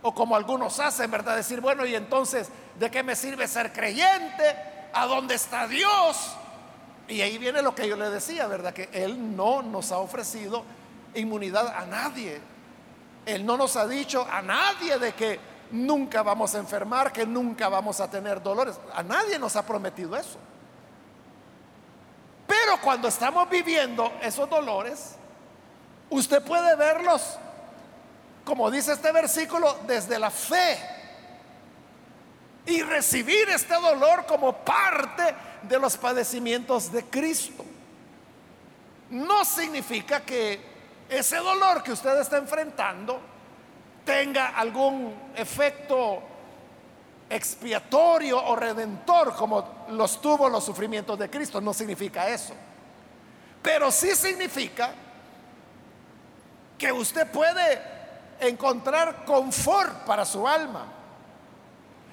o 0.02 0.14
como 0.14 0.36
algunos 0.36 0.80
hacen, 0.80 1.10
¿verdad? 1.10 1.36
Decir, 1.36 1.62
bueno, 1.62 1.84
y 1.86 1.96
entonces, 1.96 2.50
¿de 2.78 2.92
qué 2.92 3.02
me 3.02 3.16
sirve 3.16 3.48
ser 3.48 3.74
creyente? 3.74 4.75
¿A 4.96 5.06
dónde 5.08 5.36
está 5.36 5.68
Dios? 5.68 6.36
Y 7.08 7.22
ahí 7.22 7.38
viene 7.38 7.62
lo 7.62 7.76
que 7.76 7.88
yo 7.88 7.96
le 7.96 8.10
decía, 8.10 8.48
¿verdad? 8.48 8.74
Que 8.74 8.90
Él 8.94 9.36
no 9.36 9.62
nos 9.62 9.92
ha 9.92 10.00
ofrecido 10.00 10.64
inmunidad 11.14 11.68
a 11.68 11.86
nadie. 11.86 12.42
Él 13.26 13.46
no 13.46 13.58
nos 13.58 13.76
ha 13.76 13.88
dicho 13.88 14.26
a 14.32 14.42
nadie 14.42 14.98
de 14.98 15.14
que 15.14 15.40
nunca 15.72 16.24
vamos 16.24 16.56
a 16.56 16.60
enfermar, 16.60 17.12
que 17.12 17.26
nunca 17.26 17.68
vamos 17.68 18.00
a 18.00 18.10
tener 18.10 18.42
dolores. 18.42 18.80
A 18.94 19.04
nadie 19.04 19.38
nos 19.38 19.56
ha 19.56 19.66
prometido 19.66 20.16
eso. 20.16 20.40
Pero 22.48 22.80
cuando 22.82 23.10
estamos 23.10 23.50
viviendo 23.50 24.14
esos 24.22 24.50
dolores, 24.50 25.16
usted 26.10 26.42
puede 26.44 26.76
verlos, 26.76 27.38
como 28.46 28.72
dice 28.72 28.94
este 28.94 29.12
versículo, 29.12 29.80
desde 29.88 30.18
la 30.20 30.30
fe. 30.32 30.95
Y 32.66 32.82
recibir 32.82 33.50
este 33.50 33.76
dolor 33.76 34.26
como 34.26 34.54
parte 34.54 35.36
de 35.62 35.80
los 35.80 35.98
padecimientos 35.98 36.92
de 36.92 37.04
Cristo. 37.06 37.64
No 39.10 39.46
significa 39.46 40.22
que 40.22 40.60
ese 41.08 41.38
dolor 41.38 41.84
que 41.84 41.92
usted 41.92 42.20
está 42.20 42.38
enfrentando 42.38 43.20
tenga 44.04 44.58
algún 44.58 45.14
efecto 45.36 46.22
expiatorio 47.30 48.44
o 48.44 48.56
redentor 48.56 49.36
como 49.36 49.86
los 49.90 50.22
tuvo 50.22 50.50
los 50.50 50.64
sufrimientos 50.64 51.18
de 51.18 51.30
Cristo. 51.30 51.62
No 51.62 51.74
significa 51.74 52.30
eso. 52.30 52.54
Pero 53.62 53.92
sí 53.92 54.16
significa 54.16 54.92
que 56.78 56.92
usted 56.92 57.30
puede 57.32 57.82
encontrar 58.40 59.26
confort 59.26 60.06
para 60.06 60.26
su 60.26 60.48
alma. 60.48 60.86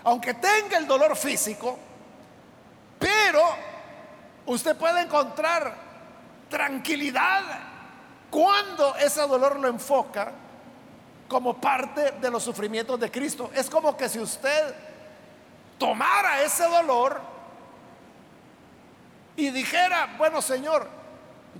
Aunque 0.04 0.34
tenga 0.34 0.78
el 0.78 0.86
dolor 0.86 1.16
físico, 1.16 1.78
pero 2.98 3.42
usted 4.46 4.76
puede 4.76 5.02
encontrar 5.02 5.74
tranquilidad 6.48 7.42
cuando 8.30 8.96
ese 8.96 9.20
dolor 9.22 9.58
lo 9.58 9.68
enfoca 9.68 10.32
como 11.28 11.60
parte 11.60 12.12
de 12.20 12.30
los 12.30 12.42
sufrimientos 12.42 12.98
de 13.00 13.10
Cristo. 13.10 13.50
Es 13.54 13.70
como 13.70 13.96
que 13.96 14.08
si 14.08 14.18
usted 14.18 14.74
tomara 15.78 16.42
ese 16.42 16.64
dolor 16.64 17.20
y 19.36 19.50
dijera, 19.50 20.14
bueno 20.18 20.42
Señor, 20.42 20.86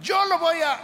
yo 0.00 0.24
lo 0.26 0.38
voy 0.38 0.60
a, 0.62 0.78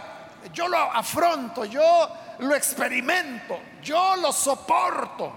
yo 0.53 0.67
lo 0.67 0.77
afronto, 0.77 1.65
yo 1.65 2.09
lo 2.39 2.55
experimento, 2.55 3.59
yo 3.81 4.15
lo 4.15 4.31
soporto, 4.31 5.31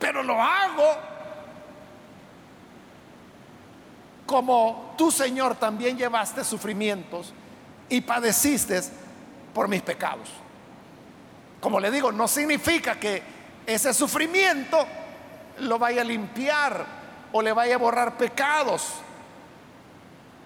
pero 0.00 0.24
lo 0.24 0.42
hago 0.42 0.96
como 4.24 4.94
tú 4.96 5.10
Señor 5.10 5.56
también 5.56 5.98
llevaste 5.98 6.42
sufrimientos 6.42 7.34
y 7.88 8.00
padeciste 8.00 8.80
por 9.52 9.68
mis 9.68 9.82
pecados. 9.82 10.30
Como 11.60 11.78
le 11.78 11.90
digo, 11.90 12.10
no 12.10 12.26
significa 12.26 12.98
que 12.98 13.22
ese 13.66 13.92
sufrimiento 13.92 14.86
lo 15.58 15.78
vaya 15.78 16.00
a 16.00 16.04
limpiar 16.04 16.86
o 17.32 17.42
le 17.42 17.52
vaya 17.52 17.74
a 17.74 17.78
borrar 17.78 18.16
pecados, 18.16 18.94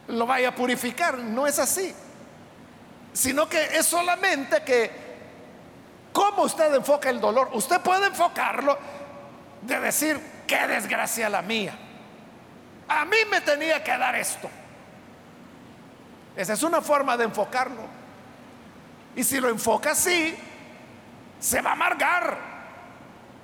lo 0.09 0.27
vaya 0.27 0.49
a 0.49 0.55
purificar. 0.55 1.19
No 1.19 1.47
es 1.47 1.59
así. 1.59 1.95
Sino 3.12 3.49
que 3.49 3.62
es 3.77 3.87
solamente 3.87 4.64
que, 4.64 4.90
¿cómo 6.12 6.43
usted 6.43 6.75
enfoca 6.75 7.11
el 7.11 7.21
dolor? 7.21 7.51
Usted 7.53 7.81
puede 7.81 8.07
enfocarlo 8.07 8.77
de 9.66 9.81
decir, 9.81 10.20
qué 10.46 10.66
desgracia 10.66 11.29
la 11.29 11.42
mía. 11.42 11.74
A 12.88 13.05
mí 13.05 13.16
me 13.31 13.40
tenía 13.40 13.83
que 13.83 13.96
dar 13.96 14.14
esto. 14.14 14.48
Esa 16.37 16.53
es 16.53 16.62
una 16.62 16.83
forma 16.83 17.16
de 17.16 17.24
enfocarlo. 17.24 17.83
Y 19.16 19.24
si 19.24 19.40
lo 19.40 19.48
enfoca 19.48 19.92
así, 19.92 20.37
se 21.38 21.61
va 21.62 21.70
a 21.70 21.72
amargar 21.74 22.37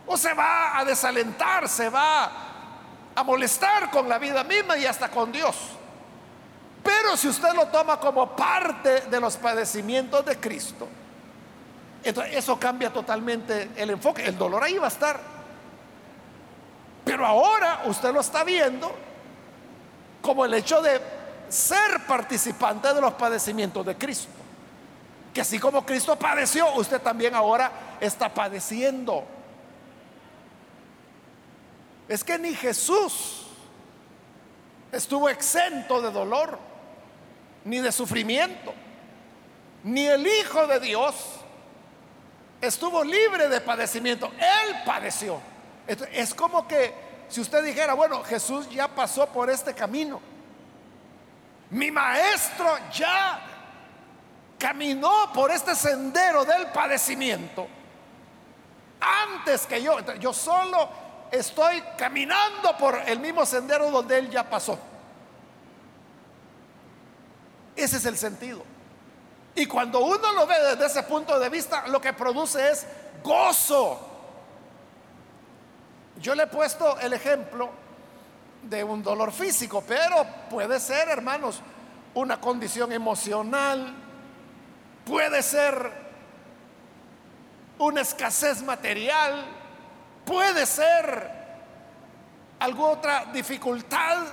o 0.07 0.17
se 0.17 0.35
va 0.35 0.79
a 0.79 0.85
desalentar, 0.85 1.69
se 1.69 1.89
va 1.89 2.31
a 3.15 3.23
molestar 3.23 3.91
con 3.91 4.09
la 4.09 4.19
vida 4.19 4.43
misma 4.45 4.77
y 4.77 4.87
hasta 4.87 5.09
con 5.09 5.31
Dios. 5.31 5.57
Pero 6.83 7.17
si 7.17 7.29
usted 7.29 7.53
lo 7.55 7.67
toma 7.69 7.99
como 7.99 8.35
parte 8.35 9.03
de 9.03 9.21
los 9.21 9.37
padecimientos 9.37 10.25
de 10.25 10.39
Cristo, 10.39 10.89
entonces 12.03 12.35
eso 12.37 12.59
cambia 12.59 12.93
totalmente 12.93 13.71
el 13.77 13.91
enfoque. 13.91 14.25
El 14.25 14.37
dolor 14.37 14.65
ahí 14.65 14.79
va 14.79 14.87
a 14.87 14.89
estar. 14.89 15.40
Pero 17.05 17.27
ahora 17.27 17.83
usted 17.87 18.13
lo 18.13 18.21
está 18.21 18.45
viendo 18.45 18.95
como 20.23 20.45
el 20.45 20.55
hecho 20.55 20.83
de 20.83 21.01
ser 21.49 22.07
participante 22.07 22.93
de 22.95 23.01
los 23.01 23.15
padecimientos 23.15 23.85
de 23.85 23.97
Cristo. 23.97 24.31
Que 25.35 25.41
así 25.41 25.59
como 25.59 25.85
Cristo 25.85 26.17
padeció, 26.17 26.75
usted 26.75 27.01
también 27.01 27.35
ahora 27.35 27.71
está 28.01 28.33
padeciendo. 28.33 29.25
Es 32.09 32.25
que 32.25 32.39
ni 32.39 32.55
Jesús 32.55 33.47
estuvo 34.91 35.29
exento 35.29 36.03
de 36.03 36.11
dolor, 36.11 36.59
ni 37.65 37.79
de 37.79 37.93
sufrimiento, 37.93 38.75
ni 39.85 40.07
el 40.07 40.27
Hijo 40.27 40.67
de 40.67 40.81
Dios 40.81 41.15
estuvo 42.61 43.05
libre 43.05 43.49
de 43.49 43.61
padecimiento. 43.61 44.31
Él 44.37 44.77
padeció. 44.85 45.41
Es 46.13 46.35
como 46.35 46.69
que 46.69 46.95
si 47.29 47.41
usted 47.41 47.65
dijera, 47.65 47.95
bueno, 47.95 48.23
Jesús 48.23 48.69
ya 48.71 48.89
pasó 48.89 49.27
por 49.27 49.51
este 49.51 49.75
camino. 49.75 50.21
Mi 51.71 51.91
maestro 51.91 52.77
ya 52.93 53.41
caminó 54.59 55.33
por 55.33 55.51
este 55.51 55.75
sendero 55.75 56.45
del 56.45 56.67
padecimiento 56.69 57.67
antes 59.01 59.67
que 59.67 59.83
yo. 59.83 59.99
Yo 60.17 60.33
solo 60.33 60.89
estoy 61.31 61.83
caminando 61.97 62.77
por 62.77 62.97
el 63.07 63.19
mismo 63.19 63.47
sendero 63.47 63.91
donde 63.91 64.19
él 64.19 64.31
ya 64.31 64.49
pasó. 64.49 64.79
Ese 67.75 67.97
es 67.97 68.05
el 68.05 68.17
sentido. 68.17 68.63
Y 69.55 69.67
cuando 69.67 70.01
uno 70.01 70.33
lo 70.33 70.47
ve 70.47 70.55
desde 70.61 70.87
ese 70.87 71.03
punto 71.05 71.39
de 71.39 71.49
vista, 71.49 71.89
lo 71.89 72.01
que 72.01 72.13
produce 72.13 72.71
es 72.71 72.87
gozo. 73.23 74.10
Yo 76.21 76.35
le 76.35 76.43
he 76.43 76.47
puesto 76.47 76.99
el 77.01 77.13
ejemplo 77.15 77.71
de 78.63 78.85
un 78.85 79.03
dolor 79.03 79.33
físico, 79.33 79.83
pero 79.87 80.27
puede 80.51 80.79
ser, 80.79 81.09
hermanos, 81.09 81.63
una 82.15 82.41
condición 82.41 82.93
emocional, 82.93 83.95
puede 85.05 85.43
ser 85.43 85.91
una 87.79 88.03
escasez 88.03 88.63
material, 88.63 89.47
puede 90.27 90.67
ser 90.67 91.31
alguna 92.59 92.91
otra 92.91 93.25
dificultad 93.33 94.27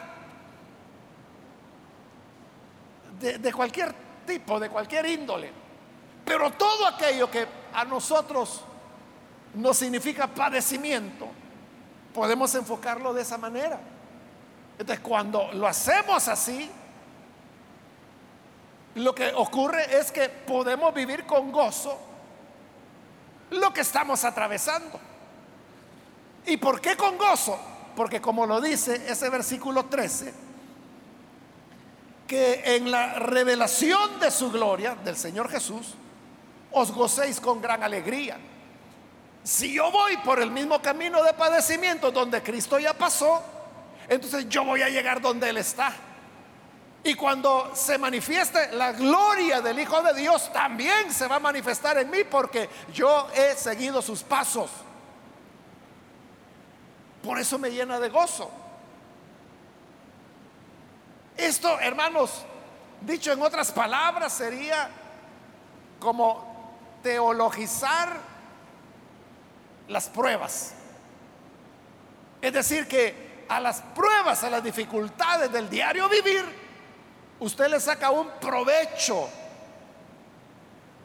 de, 3.19 3.38
de, 3.38 3.54
cualquier 3.54 3.93
tipo, 4.26 4.60
de 4.60 4.69
cualquier 4.69 5.06
índole. 5.06 5.52
Pero 6.26 6.52
todo 6.52 6.86
aquello 6.86 7.32
que 7.32 7.47
a 7.73 7.86
nosotros 7.86 8.62
nos 9.54 9.78
significa 9.78 10.28
padecimiento, 10.28 11.27
podemos 12.17 12.56
enfocarlo 12.56 13.13
de 13.13 13.21
esa 13.21 13.38
manera. 13.38 13.80
Entonces, 14.80 15.06
cuando 15.06 15.53
lo 15.53 15.67
hacemos 15.67 16.27
así, 16.27 16.67
lo 18.95 19.13
que 19.13 19.32
ocurre 19.36 19.99
es 19.99 20.12
que 20.12 20.27
podemos 20.27 20.91
vivir 20.95 21.27
con 21.27 21.51
gozo 21.51 21.95
lo 23.51 23.71
que 23.71 23.82
estamos 23.82 24.23
atravesando. 24.23 24.99
¿Y 26.47 26.58
por 26.58 26.82
qué 26.82 26.97
con 26.97 27.19
gozo? 27.19 27.60
Porque 27.95 28.19
como 28.19 28.47
lo 28.47 28.62
dice 28.62 28.99
ese 29.08 29.30
versículo 29.30 29.86
13, 29.86 30.34
que 32.25 32.77
en 32.77 32.89
la 32.89 33.13
revelación 33.13 34.19
de 34.19 34.32
su 34.32 34.51
gloria 34.51 34.95
del 34.95 35.17
Señor 35.17 35.51
Jesús 35.51 35.93
os 36.71 36.91
gocéis 36.91 37.39
con 37.39 37.62
gran 37.62 37.84
alegría. 37.84 38.39
Si 39.47 39.71
yo 39.71 39.89
voy 39.89 40.17
por 40.17 40.41
el 40.41 40.51
mismo 40.51 40.81
camino 40.81 41.23
de 41.23 41.31
padecimiento 41.33 42.12
donde 42.12 42.43
Cristo 42.43 42.77
ya 42.79 42.93
pasó, 42.93 43.41
entonces 44.10 44.49
yo 44.49 44.65
voy 44.65 44.81
a 44.81 44.89
llegar 44.89 45.21
donde 45.21 45.47
Él 45.47 45.55
está. 45.55 45.93
Y 47.01 47.13
cuando 47.13 47.73
se 47.73 47.97
manifieste 47.97 48.73
la 48.73 48.91
gloria 48.91 49.62
del 49.62 49.79
Hijo 49.79 50.01
de 50.01 50.13
Dios, 50.15 50.51
también 50.51 51.13
se 51.13 51.27
va 51.27 51.38
a 51.38 51.39
manifestar 51.39 51.97
en 51.97 52.10
mí 52.10 52.25
porque 52.29 52.69
yo 52.93 53.29
he 53.33 53.55
seguido 53.55 54.01
sus 54.01 54.21
pasos. 54.21 54.69
Por 57.23 57.39
eso 57.39 57.57
me 57.57 57.69
llena 57.69 58.01
de 58.01 58.10
gozo. 58.10 58.51
Esto, 61.38 61.79
hermanos, 61.79 62.43
dicho 62.99 63.31
en 63.31 63.41
otras 63.41 63.71
palabras, 63.71 64.33
sería 64.33 64.89
como 66.01 66.99
teologizar 67.01 68.36
las 69.88 70.10
pruebas. 70.10 70.73
Es 72.41 72.54
decir, 72.54 72.88
que 72.88 73.45
a 73.50 73.60
las 73.60 73.82
pruebas, 73.82 74.43
a 74.43 74.50
las 74.50 74.63
dificultades 74.63 75.52
del 75.52 75.69
diario 75.69 76.08
vivir, 76.10 76.43
usted 77.39 77.67
le 77.67 77.80
saca 77.80 78.12
un 78.12 78.30
provecho 78.39 79.30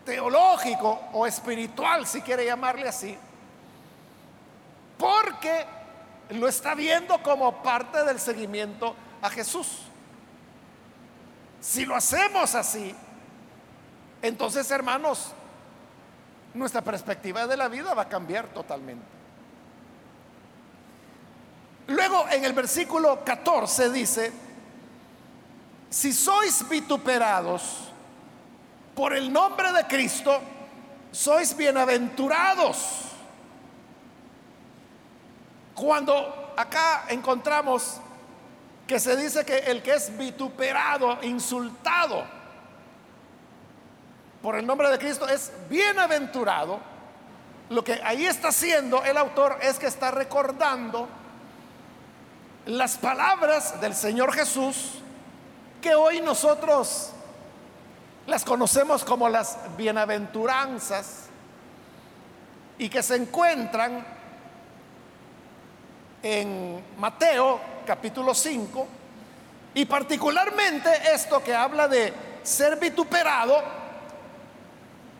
teológico 0.05 1.09
o 1.13 1.27
espiritual, 1.27 2.07
si 2.07 2.21
quiere 2.23 2.45
llamarle 2.45 2.89
así, 2.89 3.17
porque 4.99 5.65
lo 6.31 6.49
está 6.49 6.75
viendo 6.75 7.23
como 7.23 7.63
parte 7.63 8.05
del 8.05 8.19
seguimiento 8.19 8.95
a 9.21 9.31
Jesús. 9.31 9.83
Si 11.61 11.85
lo 11.85 11.95
hacemos 11.95 12.55
así, 12.55 12.95
entonces 14.21 14.69
hermanos, 14.71 15.33
nuestra 16.55 16.83
perspectiva 16.83 17.47
de 17.47 17.57
la 17.57 17.69
vida 17.69 17.95
va 17.95 18.03
a 18.03 18.09
cambiar 18.09 18.47
totalmente. 18.49 19.05
Luego 21.89 22.27
en 22.31 22.45
el 22.45 22.53
versículo 22.53 23.25
14 23.25 23.91
dice, 23.91 24.33
si 25.91 26.13
sois 26.13 26.69
vituperados 26.69 27.89
por 28.95 29.15
el 29.15 29.33
nombre 29.33 29.73
de 29.73 29.87
Cristo, 29.87 30.41
sois 31.11 31.57
bienaventurados. 31.57 33.01
Cuando 35.75 36.55
acá 36.57 37.07
encontramos 37.09 37.97
que 38.87 39.01
se 39.01 39.17
dice 39.17 39.45
que 39.45 39.59
el 39.59 39.83
que 39.83 39.95
es 39.95 40.17
vituperado, 40.17 41.19
insultado 41.23 42.42
por 44.43 44.57
el 44.57 44.67
nombre 44.67 44.91
de 44.91 44.99
Cristo 44.99 45.29
es 45.29 45.53
bienaventurado, 45.71 46.81
lo 47.71 47.83
que 47.85 48.01
ahí 48.05 48.27
está 48.27 48.49
haciendo 48.49 49.03
el 49.05 49.17
autor 49.17 49.59
es 49.63 49.79
que 49.79 49.87
está 49.87 50.11
recordando 50.11 51.09
las 52.67 52.99
palabras 52.99 53.81
del 53.81 53.95
Señor 53.95 54.33
Jesús 54.33 54.95
que 55.81 55.95
hoy 55.95 56.21
nosotros 56.21 57.11
las 58.27 58.45
conocemos 58.45 59.05
como 59.05 59.29
las 59.29 59.59
bienaventuranzas 59.77 61.25
y 62.79 62.89
que 62.89 63.03
se 63.03 63.17
encuentran 63.17 64.05
en 66.23 66.85
Mateo 66.99 67.61
capítulo 67.85 68.33
5, 68.33 68.87
y 69.75 69.85
particularmente 69.87 70.91
esto 71.13 71.43
que 71.43 71.55
habla 71.55 71.89
de 71.89 72.13
ser 72.43 72.77
vituperado, 72.77 73.82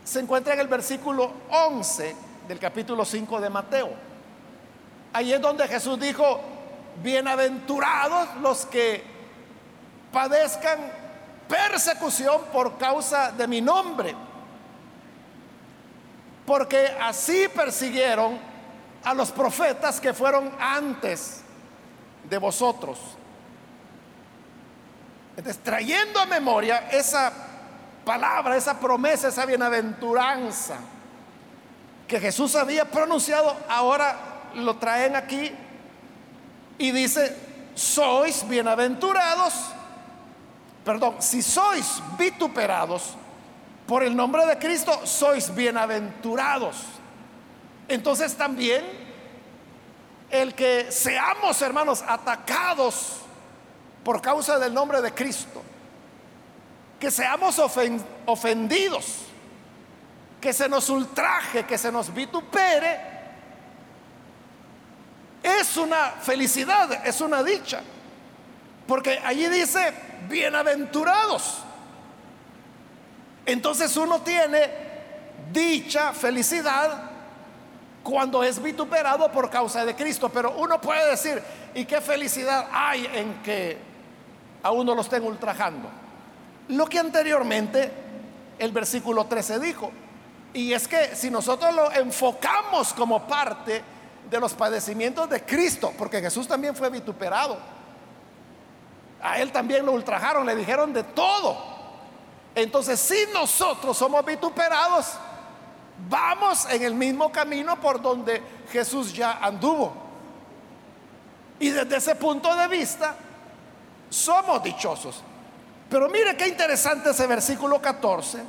se 0.05 0.21
encuentra 0.21 0.55
en 0.55 0.61
el 0.61 0.69
versículo 0.69 1.33
11 1.51 2.17
del 2.49 2.59
capítulo 2.59 3.05
5 3.05 3.41
de 3.41 3.51
Mateo. 3.51 3.91
Ahí 5.13 5.33
es 5.33 5.41
donde 5.41 5.69
Jesús 5.69 5.99
dijo, 6.01 6.41
bienaventurados 7.03 8.37
los 8.41 8.67
que 8.67 9.03
padezcan 10.13 10.79
persecución 11.49 12.43
por 12.53 12.79
causa 12.79 13.31
de 13.33 13.47
mi 13.47 13.61
nombre, 13.61 14.15
porque 16.47 16.97
así 17.01 17.47
persiguieron 17.55 18.39
a 19.05 19.15
los 19.15 19.31
profetas 19.31 20.01
que 20.01 20.13
fueron 20.13 20.51
antes 20.59 21.43
de 22.29 22.39
vosotros. 22.39 22.99
Entonces, 25.37 25.63
trayendo 25.63 26.21
a 26.21 26.27
memoria 26.27 26.89
esa 26.91 27.33
palabra, 28.05 28.57
esa 28.57 28.79
promesa, 28.79 29.29
esa 29.29 29.47
bienaventuranza 29.47 30.77
que 32.07 32.21
Jesús 32.21 32.55
había 32.57 32.85
pronunciado, 32.85 33.57
ahora 33.69 34.51
lo 34.55 34.77
traen 34.77 35.17
aquí 35.17 35.53
y 36.79 36.91
dice, 36.91 37.37
sois 37.75 38.47
bienaventurados, 38.49 39.55
perdón, 40.85 41.17
si 41.21 41.43
sois 41.43 42.03
vituperados 42.19 43.15
por 43.87 44.03
el 44.03 44.15
nombre 44.15 44.45
de 44.47 44.59
Cristo, 44.59 45.07
sois 45.07 45.55
bienaventurados. 45.55 46.77
Entonces 47.89 48.35
también 48.37 48.85
el 50.31 50.55
que 50.55 50.91
seamos, 50.91 51.61
hermanos, 51.63 52.03
atacados 52.07 53.19
por 54.03 54.21
causa 54.21 54.59
del 54.59 54.73
nombre 54.73 55.03
de 55.03 55.13
Cristo, 55.13 55.63
que 57.03 57.11
seamos 57.11 57.61
ofendidos, 58.27 59.23
que 60.41 60.53
se 60.53 60.69
nos 60.69 60.89
ultraje, 60.89 61.65
que 61.65 61.77
se 61.77 61.91
nos 61.91 62.15
vitupere, 62.15 62.97
es 65.43 65.77
una 65.77 66.13
felicidad, 66.23 67.05
es 67.05 67.21
una 67.21 67.43
dicha. 67.43 67.81
Porque 68.87 69.19
allí 69.25 69.49
dice, 69.49 69.93
bienaventurados. 70.29 71.65
Entonces 73.47 73.97
uno 73.97 74.21
tiene 74.21 74.71
dicha, 75.53 76.13
felicidad, 76.13 77.11
cuando 78.05 78.45
es 78.45 78.63
vituperado 78.63 79.33
por 79.33 79.51
causa 79.51 79.85
de 79.85 79.97
Cristo. 79.97 80.29
Pero 80.29 80.53
uno 80.53 80.81
puede 80.81 81.11
decir, 81.11 81.43
¿y 81.75 81.85
qué 81.85 82.01
felicidad 82.01 82.69
hay 82.73 83.11
en 83.13 83.43
que 83.43 83.77
a 84.63 84.71
uno 84.71 84.95
lo 84.95 85.01
estén 85.01 85.25
ultrajando? 85.25 86.02
Lo 86.73 86.87
que 86.87 86.99
anteriormente 86.99 87.93
el 88.59 88.73
versículo 88.73 89.27
13 89.27 89.61
dijo. 89.61 89.91
Y 90.55 90.73
es 90.73 90.89
que 90.89 91.15
si 91.15 91.31
nosotros 91.31 91.75
lo 91.75 91.93
enfocamos 91.93 92.95
como 92.95 93.27
parte 93.27 93.83
de 94.31 94.41
los 94.41 94.55
padecimientos 94.55 95.29
de 95.29 95.43
Cristo, 95.45 95.93
porque 95.99 96.21
Jesús 96.21 96.49
también 96.49 96.75
fue 96.75 96.89
vituperado, 96.89 97.59
a 99.21 99.39
él 99.39 99.53
también 99.53 99.85
lo 99.85 99.93
ultrajaron, 99.93 100.47
le 100.47 100.57
dijeron 100.57 100.93
de 100.93 101.03
todo. 101.03 101.57
Entonces, 102.55 102.99
si 102.99 103.27
nosotros 103.35 103.97
somos 103.97 104.25
vituperados, 104.25 105.13
vamos 106.09 106.67
en 106.71 106.83
el 106.83 106.95
mismo 106.95 107.31
camino 107.31 107.79
por 107.81 108.01
donde 108.01 108.43
Jesús 108.71 109.13
ya 109.13 109.33
anduvo. 109.43 109.93
Y 111.59 111.69
desde 111.69 111.97
ese 111.97 112.15
punto 112.15 112.55
de 112.55 112.69
vista, 112.69 113.15
somos 114.09 114.63
dichosos. 114.63 115.23
Pero 115.93 116.09
mire 116.09 116.35
qué 116.39 116.49
interesante 116.49 117.11
ese 117.11 117.27
versículo 117.27 117.83
14. 117.83 118.43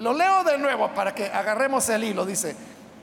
Lo 0.00 0.12
leo 0.12 0.42
de 0.42 0.58
nuevo 0.58 0.92
para 0.92 1.14
que 1.14 1.26
agarremos 1.26 1.88
el 1.88 2.02
hilo. 2.02 2.26
Dice, 2.26 2.56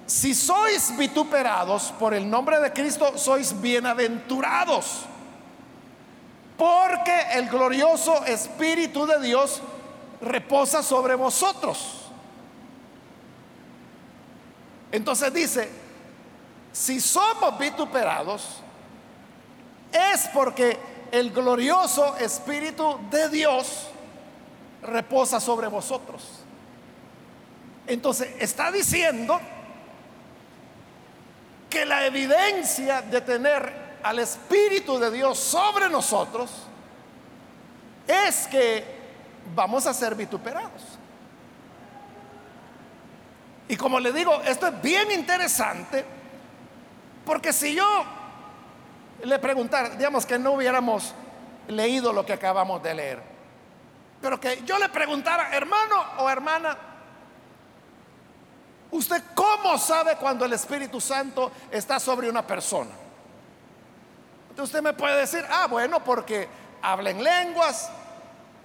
si 0.05 0.35
sois 0.35 0.97
vituperados 0.97 1.93
por 1.97 2.13
el 2.13 2.29
nombre 2.29 2.59
de 2.59 2.73
Cristo, 2.73 3.17
sois 3.17 3.61
bienaventurados. 3.61 5.05
Porque 6.57 7.17
el 7.31 7.47
glorioso 7.47 8.25
Espíritu 8.25 9.05
de 9.05 9.21
Dios 9.21 9.61
reposa 10.19 10.83
sobre 10.83 11.15
vosotros. 11.15 12.09
Entonces 14.91 15.33
dice, 15.33 15.71
si 16.73 16.99
somos 16.99 17.57
vituperados, 17.57 18.61
es 19.93 20.27
porque 20.33 20.90
el 21.11 21.31
glorioso 21.31 22.15
Espíritu 22.17 22.99
de 23.09 23.29
Dios 23.29 23.87
reposa 24.81 25.39
sobre 25.39 25.67
vosotros. 25.67 26.23
Entonces 27.85 28.35
está 28.39 28.71
diciendo 28.71 29.39
que 31.69 31.85
la 31.85 32.05
evidencia 32.05 33.01
de 33.01 33.21
tener 33.21 33.99
al 34.03 34.19
Espíritu 34.19 34.97
de 34.97 35.11
Dios 35.11 35.37
sobre 35.37 35.89
nosotros 35.89 36.49
es 38.07 38.47
que 38.47 38.83
vamos 39.53 39.85
a 39.85 39.93
ser 39.93 40.15
vituperados. 40.15 40.81
Y 43.67 43.77
como 43.77 43.99
le 43.99 44.11
digo, 44.11 44.41
esto 44.45 44.67
es 44.67 44.81
bien 44.81 45.11
interesante, 45.11 46.03
porque 47.25 47.53
si 47.53 47.75
yo 47.75 48.03
le 49.23 49.39
preguntara, 49.39 49.89
digamos 49.89 50.25
que 50.25 50.37
no 50.37 50.53
hubiéramos 50.53 51.13
leído 51.67 52.13
lo 52.13 52.25
que 52.25 52.33
acabamos 52.33 52.81
de 52.83 52.93
leer. 52.93 53.21
Pero 54.21 54.39
que 54.39 54.61
yo 54.63 54.77
le 54.77 54.89
preguntara, 54.89 55.55
hermano 55.55 55.95
o 56.19 56.29
hermana, 56.29 56.77
¿usted 58.91 59.23
cómo 59.33 59.77
sabe 59.77 60.15
cuando 60.15 60.45
el 60.45 60.53
Espíritu 60.53 61.01
Santo 61.01 61.51
está 61.71 61.99
sobre 61.99 62.29
una 62.29 62.45
persona? 62.45 62.91
Entonces 64.49 64.75
usted 64.75 64.83
me 64.83 64.93
puede 64.93 65.21
decir, 65.21 65.43
ah, 65.49 65.67
bueno, 65.67 66.03
porque 66.03 66.47
habla 66.81 67.09
en 67.09 67.23
lenguas. 67.23 67.89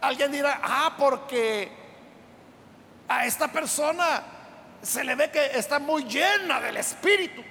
Alguien 0.00 0.32
dirá, 0.32 0.60
ah, 0.62 0.94
porque 0.98 1.72
a 3.08 3.24
esta 3.24 3.48
persona 3.48 4.22
se 4.82 5.04
le 5.04 5.14
ve 5.14 5.30
que 5.30 5.58
está 5.58 5.78
muy 5.78 6.04
llena 6.04 6.60
del 6.60 6.76
Espíritu. 6.76 7.42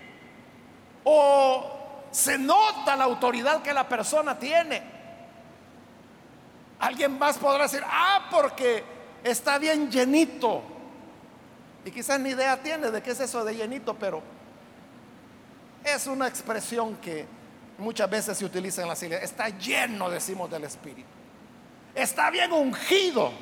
O 1.06 1.75
se 2.16 2.38
nota 2.38 2.96
la 2.96 3.04
autoridad 3.04 3.62
que 3.62 3.74
la 3.74 3.90
persona 3.90 4.40
tiene. 4.40 4.82
Alguien 6.80 7.20
más 7.20 7.38
podrá 7.38 7.64
decir, 7.64 7.84
ah, 7.86 8.30
porque 8.32 8.86
está 9.22 9.58
bien 9.58 9.92
llenito. 9.92 10.64
Y 11.84 11.92
quizás 11.92 12.18
ni 12.22 12.30
idea 12.30 12.56
tiene 12.64 12.90
de 12.90 13.04
qué 13.04 13.12
es 13.12 13.20
eso 13.20 13.44
de 13.44 13.54
llenito, 13.54 13.96
pero 13.96 14.24
es 15.84 16.08
una 16.08 16.30
expresión 16.30 16.96
que 16.96 17.26
muchas 17.80 18.10
veces 18.10 18.38
se 18.38 18.46
utiliza 18.46 18.82
en 18.82 18.88
la 18.88 18.94
iglesias. 18.94 19.24
Está 19.24 19.50
lleno, 19.50 20.10
decimos, 20.10 20.50
del 20.50 20.64
Espíritu. 20.64 21.10
Está 21.94 22.30
bien 22.30 22.54
ungido. 22.54 23.34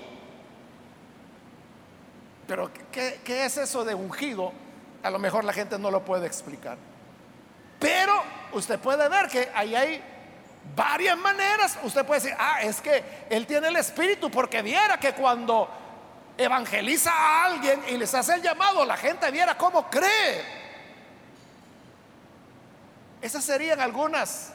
Pero 2.47 2.71
¿qué, 2.91 3.21
¿qué, 3.23 3.45
es 3.45 3.55
eso 3.55 3.85
de 3.85 3.93
ungido? 3.93 4.51
A 5.03 5.11
lo 5.11 5.19
mejor 5.19 5.43
la 5.43 5.53
gente 5.53 5.77
no 5.77 5.91
lo 5.91 6.03
puede 6.03 6.25
explicar. 6.25 6.79
Pero 7.79 8.32
usted 8.53 8.79
puede 8.79 9.07
ver 9.09 9.27
que 9.27 9.51
ahí 9.53 9.75
hay 9.75 10.03
varias 10.75 11.17
maneras. 11.17 11.77
Usted 11.83 12.05
puede 12.05 12.21
decir, 12.21 12.37
ah, 12.39 12.61
es 12.61 12.81
que 12.81 13.03
él 13.29 13.45
tiene 13.45 13.67
el 13.67 13.75
espíritu 13.75 14.29
porque 14.31 14.61
viera 14.61 14.97
que 14.97 15.13
cuando 15.13 15.69
evangeliza 16.37 17.11
a 17.11 17.45
alguien 17.45 17.83
y 17.89 17.97
les 17.97 18.13
hace 18.13 18.35
el 18.35 18.41
llamado, 18.41 18.85
la 18.85 18.97
gente 18.97 19.29
viera 19.31 19.57
cómo 19.57 19.89
cree. 19.89 20.63
Esas 23.21 23.43
serían 23.43 23.79
algunas 23.79 24.51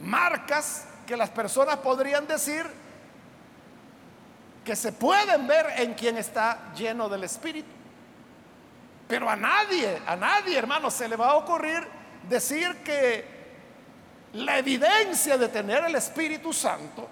marcas 0.00 0.86
que 1.06 1.16
las 1.16 1.30
personas 1.30 1.76
podrían 1.78 2.26
decir 2.26 2.64
que 4.64 4.74
se 4.74 4.92
pueden 4.92 5.46
ver 5.46 5.74
en 5.76 5.92
quien 5.94 6.16
está 6.16 6.72
lleno 6.74 7.08
del 7.08 7.24
Espíritu. 7.24 7.68
Pero 9.06 9.28
a 9.28 9.36
nadie, 9.36 10.00
a 10.06 10.16
nadie, 10.16 10.56
hermano, 10.56 10.90
se 10.90 11.06
le 11.06 11.16
va 11.16 11.32
a 11.32 11.34
ocurrir 11.34 11.86
decir 12.28 12.76
que 12.84 13.24
la 14.34 14.58
evidencia 14.58 15.38
de 15.38 15.48
tener 15.48 15.84
el 15.84 15.94
Espíritu 15.94 16.52
Santo 16.52 17.08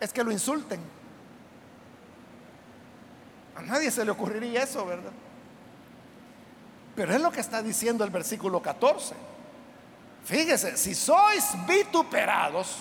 es 0.00 0.12
que 0.12 0.24
lo 0.24 0.32
insulten. 0.32 0.80
A 3.56 3.62
nadie 3.62 3.90
se 3.90 4.04
le 4.04 4.10
ocurriría 4.10 4.62
eso, 4.62 4.84
¿verdad? 4.86 5.12
Pero 6.94 7.14
es 7.14 7.20
lo 7.20 7.30
que 7.30 7.40
está 7.40 7.62
diciendo 7.62 8.04
el 8.04 8.10
versículo 8.10 8.60
14. 8.60 9.14
Fíjese, 10.24 10.76
si 10.76 10.94
sois 10.94 11.44
vituperados 11.66 12.76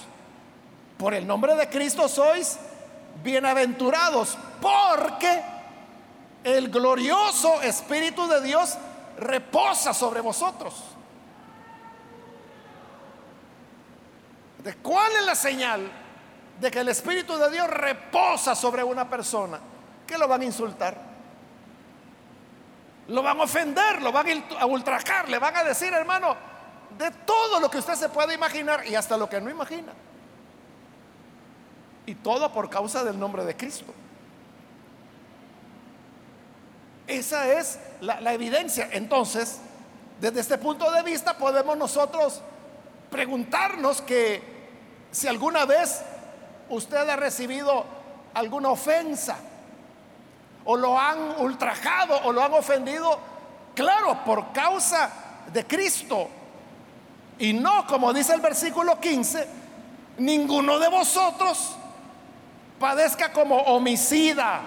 por 0.97 1.13
el 1.13 1.25
nombre 1.25 1.55
de 1.55 1.69
Cristo, 1.69 2.07
sois 2.07 2.57
bienaventurados 3.23 4.37
porque 4.61 5.41
el 6.43 6.69
glorioso 6.69 7.61
Espíritu 7.61 8.27
de 8.27 8.41
Dios 8.41 8.77
reposa 9.19 9.93
sobre 9.93 10.21
vosotros. 10.21 10.96
¿Cuál 14.75 15.11
es 15.13 15.25
la 15.25 15.35
señal 15.35 15.89
de 16.59 16.71
que 16.71 16.79
el 16.79 16.89
Espíritu 16.89 17.37
de 17.37 17.49
Dios 17.51 17.67
reposa 17.69 18.55
sobre 18.55 18.83
una 18.83 19.09
persona? 19.09 19.59
Que 20.05 20.17
lo 20.17 20.27
van 20.27 20.41
a 20.41 20.45
insultar. 20.45 20.97
Lo 23.07 23.23
van 23.23 23.39
a 23.39 23.43
ofender, 23.43 24.01
lo 24.01 24.11
van 24.11 24.43
a 24.59 24.65
ultrajar, 24.65 25.29
le 25.29 25.39
van 25.39 25.55
a 25.55 25.63
decir, 25.63 25.93
hermano, 25.93 26.35
de 26.97 27.11
todo 27.11 27.59
lo 27.59 27.69
que 27.69 27.77
usted 27.77 27.95
se 27.95 28.09
puede 28.09 28.33
imaginar 28.33 28.85
y 28.85 28.95
hasta 28.95 29.15
lo 29.15 29.29
que 29.29 29.39
no 29.39 29.49
imagina. 29.49 29.93
Y 32.05 32.15
todo 32.15 32.51
por 32.51 32.69
causa 32.69 33.03
del 33.03 33.17
nombre 33.17 33.45
de 33.45 33.55
Cristo. 33.55 33.93
Esa 37.05 37.53
es 37.53 37.79
la, 38.01 38.19
la 38.19 38.33
evidencia. 38.33 38.89
Entonces, 38.91 39.59
desde 40.19 40.41
este 40.41 40.57
punto 40.57 40.91
de 40.91 41.03
vista 41.03 41.37
podemos 41.37 41.77
nosotros 41.77 42.41
preguntarnos 43.09 44.01
que 44.01 44.56
si 45.17 45.27
alguna 45.27 45.65
vez 45.65 46.03
usted 46.69 47.09
ha 47.09 47.15
recibido 47.15 47.83
alguna 48.35 48.69
ofensa, 48.69 49.35
o 50.63 50.77
lo 50.77 50.99
han 50.99 51.41
ultrajado, 51.41 52.21
o 52.25 52.31
lo 52.31 52.43
han 52.43 52.53
ofendido, 52.53 53.17
claro, 53.73 54.23
por 54.23 54.51
causa 54.53 55.09
de 55.51 55.65
Cristo. 55.65 56.27
Y 57.39 57.51
no, 57.53 57.87
como 57.87 58.13
dice 58.13 58.35
el 58.35 58.41
versículo 58.41 58.99
15, 58.99 59.47
ninguno 60.19 60.77
de 60.77 60.87
vosotros 60.87 61.75
padezca 62.79 63.33
como 63.33 63.55
homicida, 63.55 64.61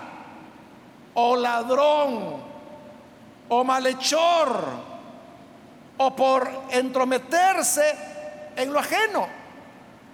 o 1.14 1.36
ladrón, 1.36 2.42
o 3.48 3.62
malhechor, 3.62 4.64
o 5.98 6.16
por 6.16 6.50
entrometerse 6.70 7.94
en 8.56 8.72
lo 8.72 8.80
ajeno. 8.80 9.39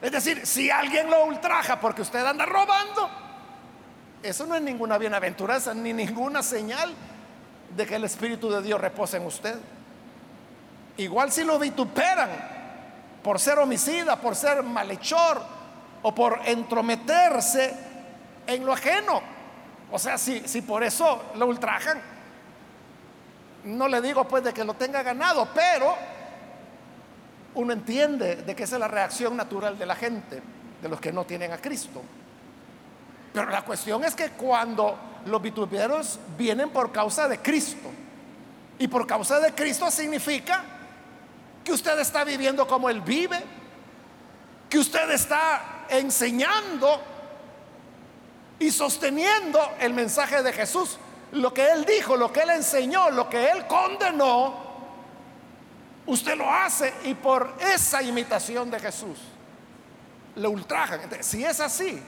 Es 0.00 0.12
decir, 0.12 0.46
si 0.46 0.70
alguien 0.70 1.10
lo 1.10 1.24
ultraja 1.24 1.80
porque 1.80 2.02
usted 2.02 2.24
anda 2.24 2.44
robando, 2.44 3.08
eso 4.22 4.46
no 4.46 4.54
es 4.54 4.62
ninguna 4.62 4.98
bienaventuranza 4.98 5.72
ni 5.72 5.92
ninguna 5.92 6.42
señal 6.42 6.94
de 7.74 7.86
que 7.86 7.96
el 7.96 8.04
Espíritu 8.04 8.50
de 8.50 8.62
Dios 8.62 8.80
reposa 8.80 9.16
en 9.16 9.26
usted. 9.26 9.58
Igual 10.98 11.32
si 11.32 11.44
lo 11.44 11.58
vituperan 11.58 12.30
por 13.22 13.38
ser 13.38 13.58
homicida, 13.58 14.16
por 14.16 14.36
ser 14.36 14.62
malhechor 14.62 15.42
o 16.02 16.14
por 16.14 16.40
entrometerse 16.44 17.74
en 18.46 18.64
lo 18.64 18.72
ajeno. 18.72 19.20
O 19.90 19.98
sea, 19.98 20.18
si, 20.18 20.40
si 20.46 20.62
por 20.62 20.82
eso 20.82 21.24
lo 21.36 21.46
ultrajan, 21.46 22.00
no 23.64 23.88
le 23.88 24.00
digo 24.00 24.26
pues 24.26 24.44
de 24.44 24.52
que 24.52 24.64
lo 24.64 24.74
tenga 24.74 25.02
ganado, 25.02 25.48
pero 25.54 25.96
uno 27.56 27.72
entiende 27.72 28.36
de 28.36 28.54
que 28.54 28.64
esa 28.64 28.76
es 28.76 28.80
la 28.80 28.88
reacción 28.88 29.36
natural 29.36 29.78
de 29.78 29.86
la 29.86 29.96
gente, 29.96 30.42
de 30.80 30.88
los 30.88 31.00
que 31.00 31.12
no 31.12 31.24
tienen 31.24 31.52
a 31.52 31.58
Cristo. 31.58 32.02
Pero 33.32 33.50
la 33.50 33.62
cuestión 33.62 34.04
es 34.04 34.14
que 34.14 34.30
cuando 34.30 34.98
los 35.26 35.42
vituperios 35.42 36.18
vienen 36.36 36.70
por 36.70 36.92
causa 36.92 37.28
de 37.28 37.38
Cristo, 37.38 37.90
y 38.78 38.88
por 38.88 39.06
causa 39.06 39.40
de 39.40 39.52
Cristo 39.52 39.90
significa 39.90 40.62
que 41.64 41.72
usted 41.72 41.98
está 41.98 42.24
viviendo 42.24 42.66
como 42.68 42.90
Él 42.90 43.00
vive, 43.00 43.42
que 44.68 44.78
usted 44.78 45.10
está 45.10 45.86
enseñando 45.88 47.00
y 48.58 48.70
sosteniendo 48.70 49.60
el 49.80 49.94
mensaje 49.94 50.42
de 50.42 50.52
Jesús, 50.52 50.98
lo 51.32 51.54
que 51.54 51.70
Él 51.70 51.86
dijo, 51.86 52.16
lo 52.16 52.30
que 52.30 52.40
Él 52.40 52.50
enseñó, 52.50 53.10
lo 53.10 53.30
que 53.30 53.50
Él 53.50 53.66
condenó, 53.66 54.65
Usted 56.06 56.36
lo 56.36 56.50
hace 56.50 56.92
y 57.04 57.14
por 57.14 57.54
esa 57.74 58.02
imitación 58.02 58.70
de 58.70 58.78
Jesús 58.78 59.18
le 60.36 60.46
ultrajan. 60.46 61.00
si 61.20 61.44
es 61.44 61.60
así, 61.60 62.00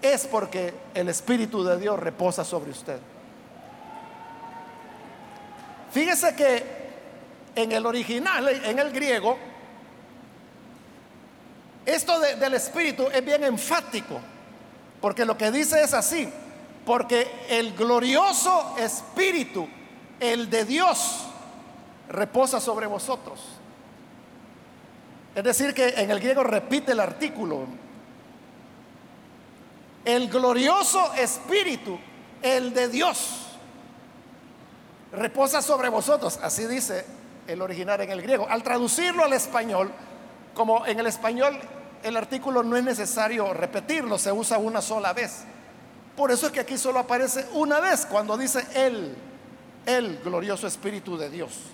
es 0.00 0.26
porque 0.26 0.72
el 0.94 1.08
Espíritu 1.08 1.64
de 1.64 1.78
Dios 1.78 1.98
reposa 1.98 2.44
sobre 2.44 2.70
usted. 2.70 2.98
Fíjese 5.92 6.34
que 6.34 6.84
en 7.54 7.72
el 7.72 7.86
original, 7.86 8.48
en 8.48 8.78
el 8.78 8.92
griego, 8.92 9.38
esto 11.86 12.18
del 12.18 12.54
Espíritu 12.54 13.08
es 13.12 13.24
bien 13.24 13.44
enfático, 13.44 14.18
porque 15.00 15.24
lo 15.24 15.36
que 15.36 15.50
dice 15.50 15.82
es 15.82 15.94
así, 15.94 16.28
porque 16.84 17.30
el 17.48 17.74
glorioso 17.74 18.74
Espíritu, 18.78 19.68
el 20.18 20.48
de 20.50 20.64
Dios, 20.64 21.26
reposa 22.08 22.60
sobre 22.60 22.86
vosotros. 22.86 23.40
Es 25.34 25.42
decir, 25.42 25.74
que 25.74 25.88
en 25.88 26.10
el 26.10 26.20
griego 26.20 26.44
repite 26.44 26.92
el 26.92 27.00
artículo. 27.00 27.66
El 30.04 30.28
glorioso 30.28 31.12
espíritu, 31.14 31.98
el 32.42 32.72
de 32.72 32.88
Dios, 32.88 33.46
reposa 35.12 35.62
sobre 35.62 35.88
vosotros. 35.88 36.38
Así 36.42 36.66
dice 36.66 37.04
el 37.46 37.62
original 37.62 38.00
en 38.02 38.10
el 38.10 38.22
griego. 38.22 38.46
Al 38.48 38.62
traducirlo 38.62 39.24
al 39.24 39.32
español, 39.32 39.90
como 40.54 40.86
en 40.86 41.00
el 41.00 41.06
español 41.06 41.58
el 42.02 42.16
artículo 42.16 42.62
no 42.62 42.76
es 42.76 42.84
necesario 42.84 43.52
repetirlo, 43.54 44.18
se 44.18 44.30
usa 44.30 44.58
una 44.58 44.82
sola 44.82 45.12
vez. 45.14 45.44
Por 46.16 46.30
eso 46.30 46.46
es 46.46 46.52
que 46.52 46.60
aquí 46.60 46.78
solo 46.78 47.00
aparece 47.00 47.46
una 47.54 47.80
vez 47.80 48.06
cuando 48.06 48.36
dice 48.36 48.64
el, 48.74 49.16
el 49.86 50.18
glorioso 50.22 50.66
espíritu 50.66 51.16
de 51.16 51.30
Dios 51.30 51.73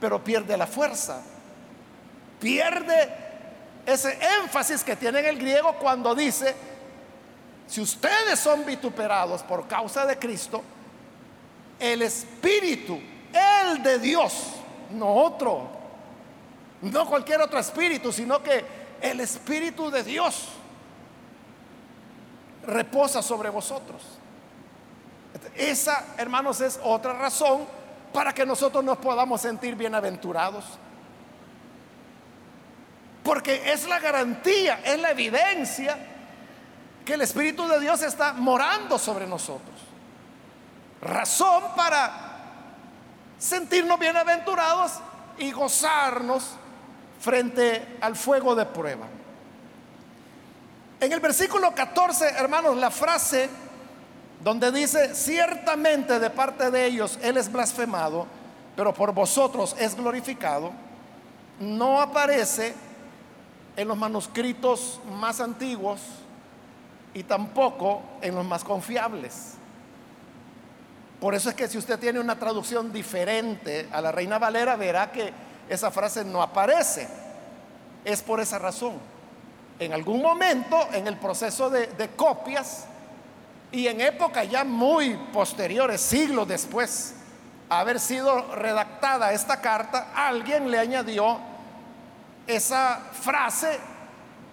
pero 0.00 0.22
pierde 0.22 0.56
la 0.56 0.66
fuerza, 0.66 1.20
pierde 2.40 3.24
ese 3.86 4.18
énfasis 4.42 4.82
que 4.82 4.96
tiene 4.96 5.20
en 5.20 5.26
el 5.26 5.38
griego 5.38 5.74
cuando 5.78 6.14
dice, 6.14 6.54
si 7.66 7.80
ustedes 7.80 8.38
son 8.38 8.64
vituperados 8.64 9.42
por 9.42 9.66
causa 9.66 10.06
de 10.06 10.18
Cristo, 10.18 10.62
el 11.78 12.02
Espíritu, 12.02 13.00
el 13.32 13.82
de 13.82 13.98
Dios, 13.98 14.52
no 14.90 15.12
otro, 15.14 15.68
no 16.82 17.06
cualquier 17.06 17.40
otro 17.40 17.58
espíritu, 17.58 18.12
sino 18.12 18.42
que 18.42 18.64
el 19.00 19.20
Espíritu 19.20 19.90
de 19.90 20.02
Dios 20.02 20.48
reposa 22.66 23.22
sobre 23.22 23.50
vosotros. 23.50 24.02
Esa, 25.54 26.14
hermanos, 26.16 26.60
es 26.60 26.78
otra 26.82 27.12
razón 27.14 27.66
para 28.14 28.32
que 28.32 28.46
nosotros 28.46 28.84
nos 28.84 28.98
podamos 28.98 29.40
sentir 29.40 29.74
bienaventurados. 29.74 30.64
Porque 33.24 33.72
es 33.72 33.88
la 33.88 33.98
garantía, 33.98 34.80
es 34.84 35.00
la 35.00 35.10
evidencia 35.10 35.98
que 37.04 37.14
el 37.14 37.22
Espíritu 37.22 37.66
de 37.66 37.80
Dios 37.80 38.02
está 38.02 38.32
morando 38.32 39.00
sobre 39.00 39.26
nosotros. 39.26 39.74
Razón 41.02 41.64
para 41.74 42.12
sentirnos 43.36 43.98
bienaventurados 43.98 44.92
y 45.38 45.50
gozarnos 45.50 46.50
frente 47.20 47.98
al 48.00 48.14
fuego 48.14 48.54
de 48.54 48.64
prueba. 48.64 49.08
En 51.00 51.12
el 51.12 51.18
versículo 51.18 51.74
14, 51.74 52.28
hermanos, 52.28 52.76
la 52.76 52.92
frase 52.92 53.50
donde 54.42 54.70
dice, 54.72 55.14
ciertamente 55.14 56.18
de 56.18 56.30
parte 56.30 56.70
de 56.70 56.86
ellos 56.86 57.18
Él 57.22 57.36
es 57.36 57.50
blasfemado, 57.50 58.26
pero 58.76 58.92
por 58.92 59.12
vosotros 59.12 59.74
es 59.78 59.96
glorificado, 59.96 60.72
no 61.60 62.00
aparece 62.00 62.74
en 63.76 63.88
los 63.88 63.96
manuscritos 63.96 65.00
más 65.18 65.40
antiguos 65.40 66.00
y 67.12 67.22
tampoco 67.22 68.02
en 68.20 68.34
los 68.34 68.44
más 68.44 68.64
confiables. 68.64 69.54
Por 71.20 71.34
eso 71.34 71.48
es 71.48 71.54
que 71.54 71.68
si 71.68 71.78
usted 71.78 71.98
tiene 71.98 72.20
una 72.20 72.38
traducción 72.38 72.92
diferente 72.92 73.88
a 73.92 74.00
la 74.00 74.12
Reina 74.12 74.38
Valera, 74.38 74.76
verá 74.76 75.10
que 75.10 75.32
esa 75.68 75.90
frase 75.90 76.24
no 76.24 76.42
aparece. 76.42 77.08
Es 78.04 78.20
por 78.20 78.40
esa 78.40 78.58
razón. 78.58 78.94
En 79.78 79.92
algún 79.92 80.20
momento, 80.20 80.76
en 80.92 81.06
el 81.06 81.16
proceso 81.16 81.70
de, 81.70 82.10
copias, 82.16 82.86
y 83.74 83.88
en 83.88 84.00
época 84.00 84.44
ya 84.44 84.62
muy 84.62 85.16
posteriores, 85.32 86.00
siglos 86.00 86.46
después, 86.46 87.14
haber 87.68 87.98
sido 87.98 88.54
redactada 88.54 89.32
esta 89.32 89.60
carta, 89.60 90.12
alguien 90.14 90.70
le 90.70 90.78
añadió 90.78 91.40
esa 92.46 93.00
frase 93.20 93.80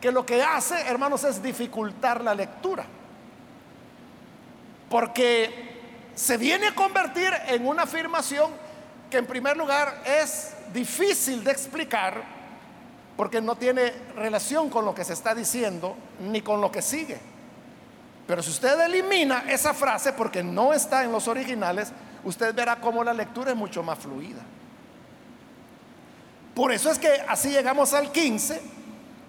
que 0.02 0.12
lo 0.12 0.26
que 0.26 0.42
hace, 0.42 0.74
hermanos, 0.88 1.24
es 1.24 1.44
dificultar 1.44 2.24
la 2.24 2.34
lectura. 2.34 2.84
Porque 4.90 6.10
se 6.16 6.38
viene 6.38 6.70
a 6.70 6.76
convertir 6.76 7.32
en 7.48 7.68
una 7.68 7.84
afirmación 7.84 8.52
que 9.12 9.20
en 9.20 9.28
primer 9.28 9.56
lugar 9.56 10.02
es 10.04 10.56
difícil 10.74 11.44
de 11.44 11.52
explicar 11.52 12.24
porque 13.16 13.40
no 13.40 13.56
tiene 13.56 13.94
relación 14.16 14.72
con 14.72 14.84
lo 14.84 14.96
que 14.96 15.04
se 15.04 15.14
está 15.14 15.36
diciendo 15.36 15.96
ni 16.22 16.42
con 16.42 16.60
lo 16.60 16.72
que 16.72 16.82
sigue. 16.82 17.31
Pero 18.28 18.42
si 18.44 18.50
usted 18.52 18.80
elimina 18.82 19.46
esa 19.50 19.74
frase 19.74 20.14
porque 20.14 20.44
no 20.44 20.74
está 20.74 21.04
en 21.04 21.12
los 21.12 21.28
originales, 21.28 21.92
usted 22.24 22.54
verá 22.54 22.78
cómo 22.78 23.04
la 23.04 23.14
lectura 23.14 23.52
es 23.52 23.58
mucho 23.58 23.84
más 23.84 24.00
fluida. 24.00 24.42
Por 26.56 26.72
eso 26.72 26.92
es 26.92 27.00
que 27.00 27.10
así 27.28 27.50
llegamos 27.50 27.94
al 27.94 28.12
15, 28.12 28.62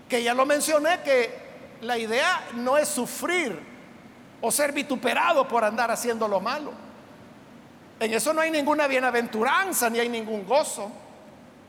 que 0.09 0.23
ya 0.23 0.35
lo 0.35 0.45
mencioné, 0.45 1.01
que 1.03 1.31
la 1.81 1.97
idea 1.97 2.43
no 2.55 2.77
es 2.77 2.89
sufrir 2.89 3.59
o 4.41 4.51
ser 4.51 4.73
vituperado 4.73 5.47
por 5.47 5.65
andar 5.65 5.91
haciendo 5.91 6.27
lo 6.29 6.41
malo. 6.41 6.73
En 8.01 8.13
eso 8.13 8.33
no 8.33 8.41
hay 8.41 8.51
ninguna 8.51 8.89
bienaventuranza 8.89 9.89
ni 9.89 10.01
hay 10.01 10.09
ningún 10.09 10.45
gozo, 10.45 10.91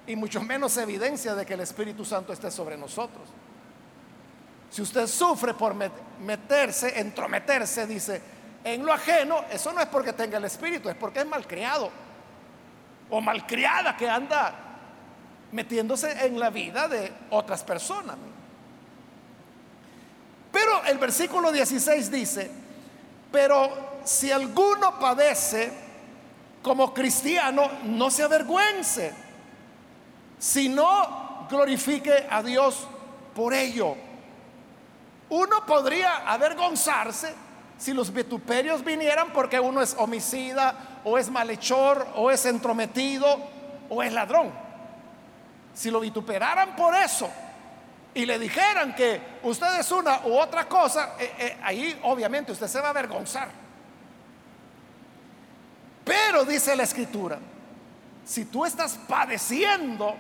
y 0.06 0.16
mucho 0.16 0.42
menos 0.42 0.76
evidencia 0.78 1.36
de 1.36 1.46
que 1.46 1.54
el 1.54 1.62
Espíritu 1.62 2.04
Santo 2.04 2.34
esté 2.34 2.52
sobre 2.52 2.76
nosotros. 2.76 3.24
Si 4.74 4.82
usted 4.82 5.06
sufre 5.06 5.54
por 5.54 5.76
meterse, 5.76 7.00
entrometerse, 7.00 7.86
dice, 7.86 8.20
en 8.64 8.84
lo 8.84 8.92
ajeno, 8.92 9.46
eso 9.52 9.72
no 9.72 9.80
es 9.80 9.86
porque 9.86 10.14
tenga 10.14 10.40
el 10.40 10.46
espíritu, 10.46 10.90
es 10.90 10.96
porque 10.96 11.20
es 11.20 11.28
malcriado 11.28 11.92
o 13.12 13.22
malcriada 13.22 13.96
que 13.96 14.10
anda 14.10 14.52
metiéndose 15.52 16.26
en 16.26 16.40
la 16.40 16.50
vida 16.50 16.88
de 16.88 17.14
otras 17.30 17.64
personas. 17.64 18.16
Pero 20.52 20.84
el 20.86 20.98
versículo 20.98 21.52
16 21.52 22.10
dice, 22.10 22.50
pero 23.32 24.00
si 24.04 24.32
alguno 24.32 24.98
padece 25.00 25.72
como 26.64 26.96
cristiano, 26.96 27.70
no 27.84 28.10
se 28.10 28.24
avergüence, 28.24 29.14
sino 30.40 31.46
glorifique 31.48 32.26
a 32.28 32.42
Dios 32.42 32.88
por 33.36 33.54
ello. 33.54 34.13
Uno 35.34 35.66
podría 35.66 36.32
avergonzarse 36.32 37.34
si 37.80 37.92
los 37.92 38.14
vituperios 38.14 38.84
vinieran 38.84 39.34
porque 39.34 39.60
uno 39.60 39.82
es 39.82 39.96
homicida 39.98 41.00
o 41.04 41.18
es 41.18 41.28
malhechor 41.32 42.08
o 42.14 42.30
es 42.30 42.46
entrometido 42.46 43.40
o 43.90 44.04
es 44.04 44.14
ladrón. 44.14 44.52
Si 45.74 45.90
lo 45.90 46.02
vituperaran 46.02 46.76
por 46.76 46.94
eso 46.94 47.28
y 48.14 48.28
le 48.28 48.38
dijeran 48.38 48.94
que 48.94 49.40
usted 49.42 49.80
es 49.80 49.92
una 49.92 50.22
u 50.24 50.38
otra 50.38 50.70
cosa, 50.70 51.16
eh, 51.18 51.34
eh, 51.40 51.58
ahí 51.64 52.00
obviamente 52.04 52.52
usted 52.52 52.68
se 52.68 52.80
va 52.80 52.90
a 52.90 52.92
avergonzar. 52.92 53.50
Pero 56.06 56.46
dice 56.46 56.76
la 56.76 56.84
escritura, 56.84 57.40
si 58.24 58.46
tú 58.46 58.66
estás 58.66 59.00
padeciendo 59.08 60.14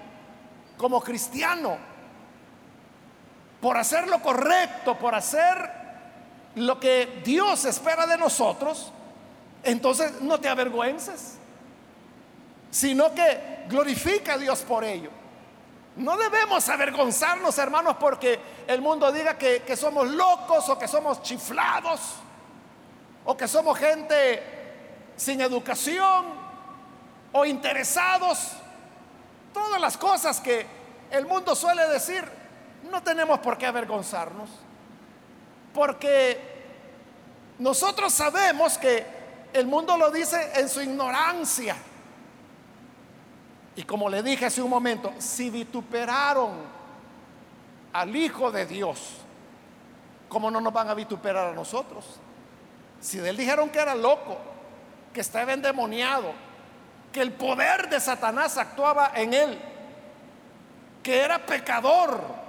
como 0.76 1.00
cristiano, 1.02 1.93
por 3.64 3.78
hacer 3.78 4.10
lo 4.10 4.22
correcto, 4.22 5.00
por 5.00 5.16
hacer 5.16 5.56
lo 6.56 6.82
que 6.82 7.22
Dios 7.24 7.64
espera 7.64 8.06
de 8.06 8.18
nosotros, 8.18 8.92
entonces 9.64 10.20
no 10.20 10.38
te 10.38 10.50
avergüences, 10.50 11.38
sino 12.70 13.16
que 13.16 13.64
glorifica 13.70 14.34
a 14.34 14.38
Dios 14.38 14.60
por 14.64 14.84
ello. 14.84 15.10
No 15.96 16.18
debemos 16.18 16.68
avergonzarnos, 16.68 17.58
hermanos, 17.58 17.96
porque 18.02 18.38
el 18.68 18.82
mundo 18.82 19.10
diga 19.14 19.38
que, 19.38 19.62
que, 19.62 19.78
somos 19.78 20.10
locos 20.10 20.68
o 20.68 20.78
que 20.78 20.90
somos 20.90 21.22
chiflados 21.22 22.16
o 23.24 23.38
que 23.38 23.48
somos 23.48 23.80
gente 23.80 24.44
sin 25.16 25.40
educación 25.40 26.26
o 27.32 27.46
interesados. 27.46 28.58
Todas 29.54 29.80
las 29.80 29.96
cosas 29.96 30.42
que 30.42 30.66
el 31.12 31.26
mundo 31.26 31.56
suele 31.56 31.88
decir, 31.88 32.43
no 32.90 33.02
tenemos 33.02 33.40
por 33.40 33.58
qué 33.58 33.66
avergonzarnos, 33.66 34.50
porque 35.74 36.54
nosotros 37.60 38.14
sabemos 38.14 38.78
que 38.78 39.06
el 39.54 39.68
mundo 39.68 39.98
lo 39.98 40.12
dice 40.12 40.52
en 40.56 40.68
su 40.68 40.82
ignorancia. 40.82 41.76
Y 43.76 43.84
como 43.84 44.10
le 44.10 44.22
dije 44.22 44.46
hace 44.46 44.62
un 44.62 44.70
momento, 44.70 45.14
si 45.18 45.50
vituperaron 45.50 46.52
al 47.94 48.16
Hijo 48.16 48.52
de 48.52 48.66
Dios, 48.66 49.18
¿cómo 50.30 50.52
no 50.52 50.60
nos 50.60 50.74
van 50.74 50.90
a 50.90 50.94
vituperar 50.94 51.48
a 51.48 51.54
nosotros? 51.54 52.20
Si 53.00 53.18
de 53.18 53.30
él 53.30 53.38
dijeron 53.38 53.70
que 53.70 53.80
era 53.80 53.96
loco, 53.96 54.38
que 55.14 55.22
estaba 55.22 55.54
endemoniado, 55.54 56.32
que 57.12 57.22
el 57.22 57.32
poder 57.34 57.90
de 57.90 58.00
Satanás 58.00 58.58
actuaba 58.58 59.12
en 59.16 59.34
él, 59.34 59.60
que 61.04 61.20
era 61.20 61.46
pecador, 61.46 62.43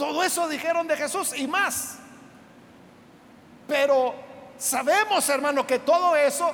todo 0.00 0.22
eso 0.22 0.48
dijeron 0.48 0.86
de 0.88 0.96
Jesús 0.96 1.34
y 1.36 1.46
más. 1.46 1.98
Pero 3.68 4.14
sabemos, 4.56 5.28
hermano, 5.28 5.66
que 5.66 5.80
todo 5.80 6.16
eso 6.16 6.50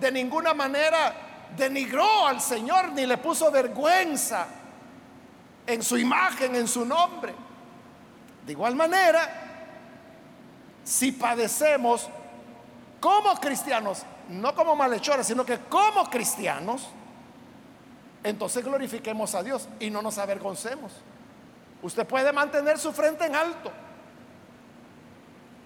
de 0.00 0.10
ninguna 0.10 0.52
manera 0.52 1.14
denigró 1.56 2.26
al 2.26 2.40
Señor 2.40 2.90
ni 2.90 3.06
le 3.06 3.16
puso 3.18 3.52
vergüenza 3.52 4.48
en 5.64 5.80
su 5.80 5.96
imagen, 5.96 6.56
en 6.56 6.66
su 6.66 6.84
nombre. 6.84 7.32
De 8.44 8.50
igual 8.50 8.74
manera, 8.74 9.30
si 10.82 11.12
padecemos 11.12 12.08
como 12.98 13.32
cristianos, 13.36 14.02
no 14.28 14.56
como 14.56 14.74
malhechores, 14.74 15.24
sino 15.24 15.46
que 15.46 15.60
como 15.68 16.10
cristianos, 16.10 16.88
entonces 18.24 18.64
glorifiquemos 18.64 19.36
a 19.36 19.44
Dios 19.44 19.68
y 19.78 19.88
no 19.88 20.02
nos 20.02 20.18
avergoncemos. 20.18 20.90
Usted 21.82 22.06
puede 22.06 22.32
mantener 22.32 22.78
su 22.78 22.92
frente 22.92 23.26
en 23.26 23.36
alto. 23.36 23.70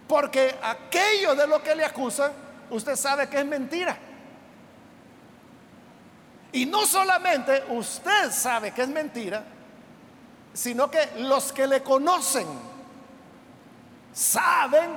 Porque 0.07 0.55
aquello 0.63 1.35
de 1.35 1.47
lo 1.47 1.63
que 1.63 1.75
le 1.75 1.85
acusan, 1.85 2.33
usted 2.71 2.97
sabe 2.97 3.29
que 3.29 3.39
es 3.39 3.47
mentira. 3.47 3.97
Y 6.53 6.67
no 6.67 6.85
solamente 6.85 7.65
usted 7.71 8.31
sabe 8.31 8.73
que 8.73 8.83
es 8.83 8.89
mentira, 8.89 9.43
sino 10.53 10.91
que 10.91 11.09
los 11.19 11.51
que 11.51 11.67
le 11.67 11.83
conocen 11.83 12.47
saben 14.13 14.91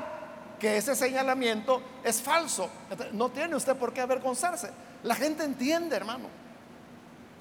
que 0.59 0.77
ese 0.77 0.95
señalamiento 0.95 1.81
es 2.03 2.21
falso. 2.21 2.69
No 3.13 3.29
tiene 3.29 3.55
usted 3.55 3.75
por 3.77 3.93
qué 3.93 4.01
avergonzarse. 4.01 4.69
La 5.03 5.15
gente 5.15 5.43
entiende, 5.45 5.95
hermano. 5.95 6.27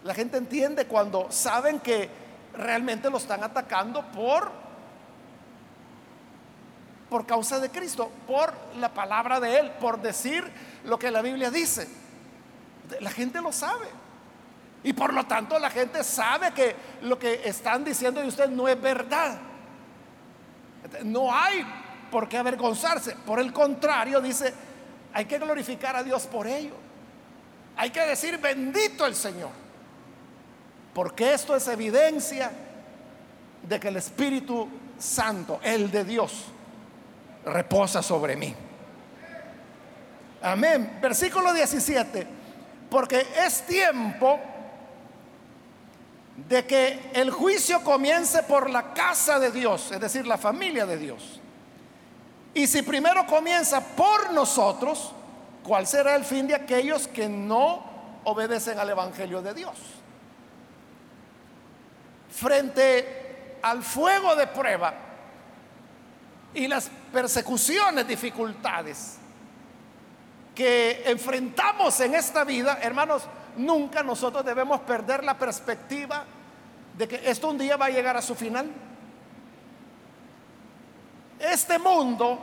La 0.05 0.15
gente 0.15 0.37
entiende 0.37 0.87
cuando 0.87 1.27
saben 1.33 1.81
que 1.81 2.09
realmente 2.57 3.11
lo 3.11 3.19
están 3.19 3.43
atacando 3.43 4.03
por 4.13 4.65
por 7.15 7.27
causa 7.27 7.61
de 7.61 7.71
Cristo, 7.71 8.11
por 8.27 8.53
la 8.77 8.93
palabra 8.93 9.39
de 9.39 9.61
él, 9.61 9.71
por 9.79 10.03
decir 10.03 10.45
lo 10.85 10.99
que 10.99 11.13
la 11.13 11.23
Biblia 11.23 11.49
dice. 11.49 11.89
La 13.01 13.11
gente 13.11 13.41
lo 13.41 13.53
sabe. 13.53 13.87
Y 14.83 14.93
por 14.95 15.15
lo 15.15 15.25
tanto 15.25 15.59
la 15.61 15.71
gente 15.71 16.03
sabe 16.03 16.51
que 16.53 16.75
lo 17.03 17.17
que 17.17 17.49
están 17.49 17.85
diciendo 17.85 18.21
de 18.21 18.27
usted 18.27 18.49
no 18.49 18.67
es 18.67 18.81
verdad. 18.81 19.39
No 21.05 21.33
hay 21.33 21.65
por 22.11 22.29
qué 22.29 22.37
avergonzarse. 22.37 23.15
Por 23.25 23.39
el 23.39 23.53
contrario, 23.53 24.21
dice, 24.21 24.53
hay 25.13 25.27
que 25.27 25.39
glorificar 25.39 25.95
a 25.95 26.03
Dios 26.03 26.27
por 26.27 26.49
ello. 26.49 26.75
Hay 27.77 27.91
que 27.91 28.01
decir, 28.01 28.39
bendito 28.39 29.07
el 29.07 29.15
Señor. 29.15 29.64
Porque 30.95 31.35
esto 31.35 31.57
es 31.57 31.67
evidencia 31.69 32.51
de 33.69 33.81
que 33.81 33.89
el 33.89 33.97
Espíritu 33.97 34.69
Santo, 34.99 35.59
el 35.63 35.91
de 35.91 36.05
Dios, 36.05 36.45
reposa 37.45 38.03
sobre 38.03 38.37
mí. 38.37 38.55
Amén. 40.43 40.99
Versículo 41.03 41.53
17. 41.53 42.27
Porque 42.89 43.27
es 43.45 43.63
tiempo 43.67 44.39
de 46.49 46.67
que 46.67 47.11
el 47.15 47.31
juicio 47.31 47.83
comience 47.83 48.43
por 48.45 48.71
la 48.71 48.93
casa 48.93 49.39
de 49.39 49.51
Dios, 49.51 49.91
es 49.91 50.01
decir, 50.01 50.27
la 50.27 50.39
familia 50.39 50.85
de 50.87 50.99
Dios. 50.99 51.41
Y 52.53 52.67
si 52.67 52.83
primero 52.83 53.27
comienza 53.27 53.81
por 53.81 54.33
nosotros, 54.33 55.13
¿cuál 55.65 55.87
será 55.87 56.15
el 56.15 56.25
fin 56.25 56.47
de 56.47 56.55
aquellos 56.55 57.09
que 57.09 57.29
no 57.29 57.85
obedecen 58.25 58.79
al 58.79 58.91
Evangelio 58.91 59.43
de 59.43 59.55
Dios? 59.55 59.77
Frente 62.35 63.59
al 63.63 63.83
fuego 63.83 64.35
de 64.35 64.47
prueba 64.49 64.95
y 66.55 66.69
las 66.69 66.91
persecuciones, 67.13 68.07
dificultades 68.07 69.19
que 70.55 71.03
enfrentamos 71.07 71.99
en 72.01 72.15
esta 72.15 72.45
vida, 72.45 72.79
hermanos, 72.81 73.25
nunca 73.57 74.03
nosotros 74.03 74.45
debemos 74.45 74.81
perder 74.81 75.25
la 75.25 75.37
perspectiva 75.37 76.25
de 76.97 77.09
que 77.09 77.29
esto 77.29 77.49
un 77.49 77.59
día 77.59 77.77
va 77.77 77.87
a 77.87 77.91
llegar 77.91 78.17
a 78.17 78.23
su 78.23 78.35
final. 78.35 78.71
Este 81.41 81.79
mundo, 81.79 82.39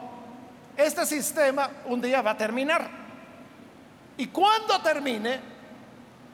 este 0.75 1.05
sistema, 1.05 1.69
un 1.85 2.01
día 2.01 2.21
va 2.21 2.31
a 2.31 2.37
terminar. 2.37 2.89
Y 4.17 4.27
cuando 4.27 4.81
termine, 4.81 5.39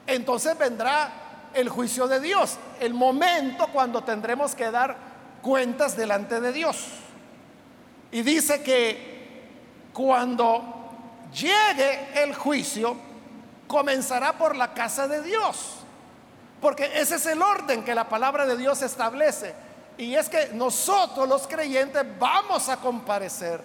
entonces 0.06 0.58
vendrá 0.58 1.27
el 1.58 1.68
juicio 1.68 2.06
de 2.06 2.20
Dios, 2.20 2.58
el 2.80 2.94
momento 2.94 3.66
cuando 3.68 4.02
tendremos 4.04 4.54
que 4.54 4.70
dar 4.70 4.96
cuentas 5.42 5.96
delante 5.96 6.40
de 6.40 6.52
Dios. 6.52 6.86
Y 8.10 8.22
dice 8.22 8.62
que 8.62 9.48
cuando 9.92 10.62
llegue 11.32 12.22
el 12.22 12.34
juicio, 12.34 12.96
comenzará 13.66 14.38
por 14.38 14.56
la 14.56 14.72
casa 14.72 15.08
de 15.08 15.22
Dios. 15.22 15.74
Porque 16.60 16.90
ese 16.94 17.16
es 17.16 17.26
el 17.26 17.42
orden 17.42 17.84
que 17.84 17.94
la 17.94 18.08
palabra 18.08 18.46
de 18.46 18.56
Dios 18.56 18.82
establece. 18.82 19.54
Y 19.96 20.14
es 20.14 20.28
que 20.28 20.50
nosotros 20.54 21.28
los 21.28 21.46
creyentes 21.46 22.04
vamos 22.18 22.68
a 22.68 22.76
comparecer 22.76 23.60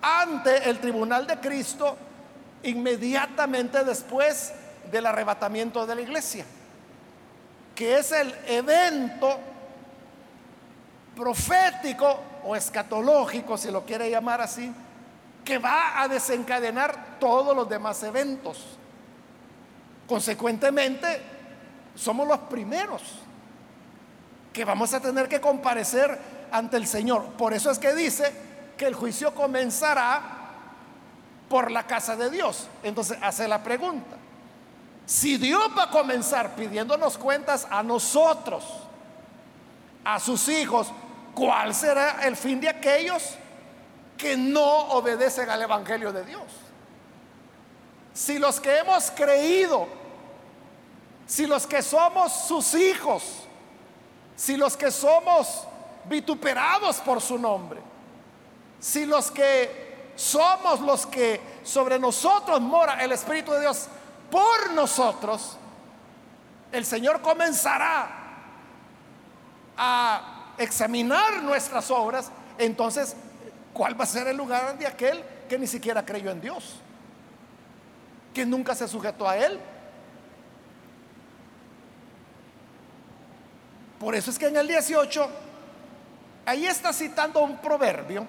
ante 0.00 0.68
el 0.68 0.78
tribunal 0.78 1.26
de 1.26 1.38
Cristo 1.38 1.96
inmediatamente 2.62 3.84
después 3.84 4.52
del 4.90 5.06
arrebatamiento 5.06 5.86
de 5.86 5.94
la 5.94 6.00
iglesia, 6.00 6.44
que 7.78 7.96
es 7.96 8.10
el 8.10 8.34
evento 8.48 9.38
profético 11.14 12.18
o 12.42 12.56
escatológico, 12.56 13.56
si 13.56 13.70
lo 13.70 13.84
quiere 13.84 14.10
llamar 14.10 14.40
así, 14.40 14.74
que 15.44 15.58
va 15.58 16.02
a 16.02 16.08
desencadenar 16.08 17.20
todos 17.20 17.54
los 17.54 17.68
demás 17.68 18.02
eventos. 18.02 18.64
Consecuentemente, 20.08 21.22
somos 21.94 22.26
los 22.26 22.38
primeros 22.40 23.00
que 24.52 24.64
vamos 24.64 24.92
a 24.92 24.98
tener 24.98 25.28
que 25.28 25.40
comparecer 25.40 26.18
ante 26.50 26.78
el 26.78 26.86
Señor. 26.88 27.26
Por 27.34 27.54
eso 27.54 27.70
es 27.70 27.78
que 27.78 27.94
dice 27.94 28.32
que 28.76 28.86
el 28.86 28.94
juicio 28.96 29.32
comenzará 29.36 30.20
por 31.48 31.70
la 31.70 31.86
casa 31.86 32.16
de 32.16 32.28
Dios. 32.28 32.66
Entonces 32.82 33.16
hace 33.22 33.46
la 33.46 33.62
pregunta, 33.62 34.16
si 35.08 35.38
Dios 35.38 35.70
va 35.76 35.84
a 35.84 35.90
comenzar 35.90 36.54
pidiéndonos 36.54 37.16
cuentas 37.16 37.66
a 37.70 37.82
nosotros, 37.82 38.62
a 40.04 40.20
sus 40.20 40.46
hijos, 40.50 40.88
¿cuál 41.34 41.74
será 41.74 42.26
el 42.26 42.36
fin 42.36 42.60
de 42.60 42.68
aquellos 42.68 43.22
que 44.18 44.36
no 44.36 44.90
obedecen 44.90 45.48
al 45.48 45.62
Evangelio 45.62 46.12
de 46.12 46.26
Dios? 46.26 46.42
Si 48.12 48.38
los 48.38 48.60
que 48.60 48.76
hemos 48.76 49.10
creído, 49.12 49.88
si 51.26 51.46
los 51.46 51.66
que 51.66 51.80
somos 51.80 52.30
sus 52.30 52.74
hijos, 52.74 53.22
si 54.36 54.58
los 54.58 54.76
que 54.76 54.90
somos 54.90 55.66
vituperados 56.04 56.98
por 56.98 57.22
su 57.22 57.38
nombre, 57.38 57.80
si 58.78 59.06
los 59.06 59.30
que 59.30 60.10
somos 60.16 60.80
los 60.80 61.06
que 61.06 61.40
sobre 61.62 61.98
nosotros 61.98 62.60
mora 62.60 63.02
el 63.02 63.12
Espíritu 63.12 63.52
de 63.52 63.60
Dios 63.60 63.88
por 64.30 64.72
nosotros, 64.72 65.56
el 66.72 66.84
Señor 66.84 67.22
comenzará 67.22 68.08
a 69.76 70.54
examinar 70.58 71.42
nuestras 71.42 71.90
obras, 71.90 72.30
entonces, 72.58 73.16
¿cuál 73.72 73.98
va 73.98 74.04
a 74.04 74.06
ser 74.06 74.26
el 74.28 74.36
lugar 74.36 74.76
de 74.78 74.86
aquel 74.86 75.24
que 75.48 75.58
ni 75.58 75.66
siquiera 75.66 76.04
creyó 76.04 76.30
en 76.30 76.40
Dios? 76.40 76.80
que 78.38 78.46
nunca 78.46 78.72
se 78.74 78.86
sujetó 78.86 79.28
a 79.28 79.36
él. 79.36 79.58
Por 83.98 84.14
eso 84.14 84.30
es 84.30 84.38
que 84.38 84.46
en 84.46 84.56
el 84.56 84.68
18, 84.68 85.28
ahí 86.46 86.66
está 86.66 86.92
citando 86.92 87.40
un 87.40 87.56
proverbio 87.56 88.24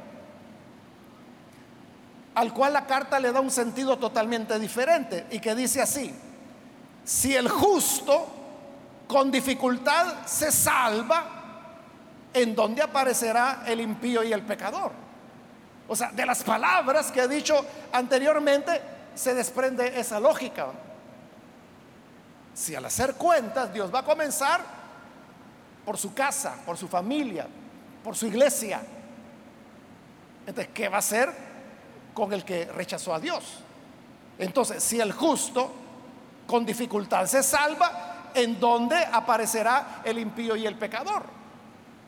al 2.39 2.53
cual 2.53 2.71
la 2.71 2.87
carta 2.87 3.19
le 3.19 3.33
da 3.33 3.41
un 3.41 3.51
sentido 3.51 3.97
totalmente 3.97 4.57
diferente 4.57 5.27
y 5.29 5.41
que 5.41 5.53
dice 5.55 5.81
así, 5.81 6.15
si 7.03 7.35
el 7.35 7.49
justo 7.49 8.27
con 9.09 9.29
dificultad 9.29 10.25
se 10.25 10.49
salva, 10.49 11.25
¿en 12.33 12.55
dónde 12.55 12.81
aparecerá 12.81 13.63
el 13.65 13.81
impío 13.81 14.23
y 14.23 14.31
el 14.31 14.43
pecador? 14.43 14.93
O 15.89 15.97
sea, 15.97 16.13
de 16.13 16.25
las 16.25 16.41
palabras 16.41 17.11
que 17.11 17.23
he 17.23 17.27
dicho 17.27 17.65
anteriormente, 17.91 18.81
se 19.15 19.33
desprende 19.33 19.99
esa 19.99 20.21
lógica. 20.21 20.67
Si 22.53 22.73
al 22.73 22.85
hacer 22.85 23.15
cuentas 23.15 23.73
Dios 23.73 23.93
va 23.93 23.99
a 23.99 24.05
comenzar 24.05 24.61
por 25.83 25.97
su 25.97 26.13
casa, 26.13 26.55
por 26.65 26.77
su 26.77 26.87
familia, 26.87 27.47
por 28.01 28.15
su 28.15 28.27
iglesia, 28.27 28.79
entonces, 30.47 30.73
¿qué 30.73 30.87
va 30.87 30.95
a 30.95 30.99
hacer 30.99 31.48
con 32.13 32.33
el 32.33 32.43
que 32.43 32.65
rechazó 32.65 33.13
a 33.13 33.19
Dios? 33.19 33.43
Entonces, 34.37 34.83
si 34.83 34.99
el 34.99 35.11
justo 35.11 35.71
con 36.47 36.65
dificultad 36.65 37.25
se 37.25 37.43
salva, 37.43 38.31
¿en 38.33 38.59
dónde 38.59 38.97
aparecerá 38.97 40.01
el 40.03 40.17
impío 40.17 40.55
y 40.55 40.65
el 40.65 40.75
pecador? 40.75 41.23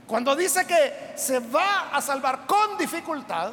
Cuando 0.08 0.36
dice 0.36 0.66
que 0.66 1.14
se 1.16 1.40
va 1.40 1.90
a 1.94 2.02
salvar 2.02 2.46
con 2.46 2.78
dificultad, 2.78 3.52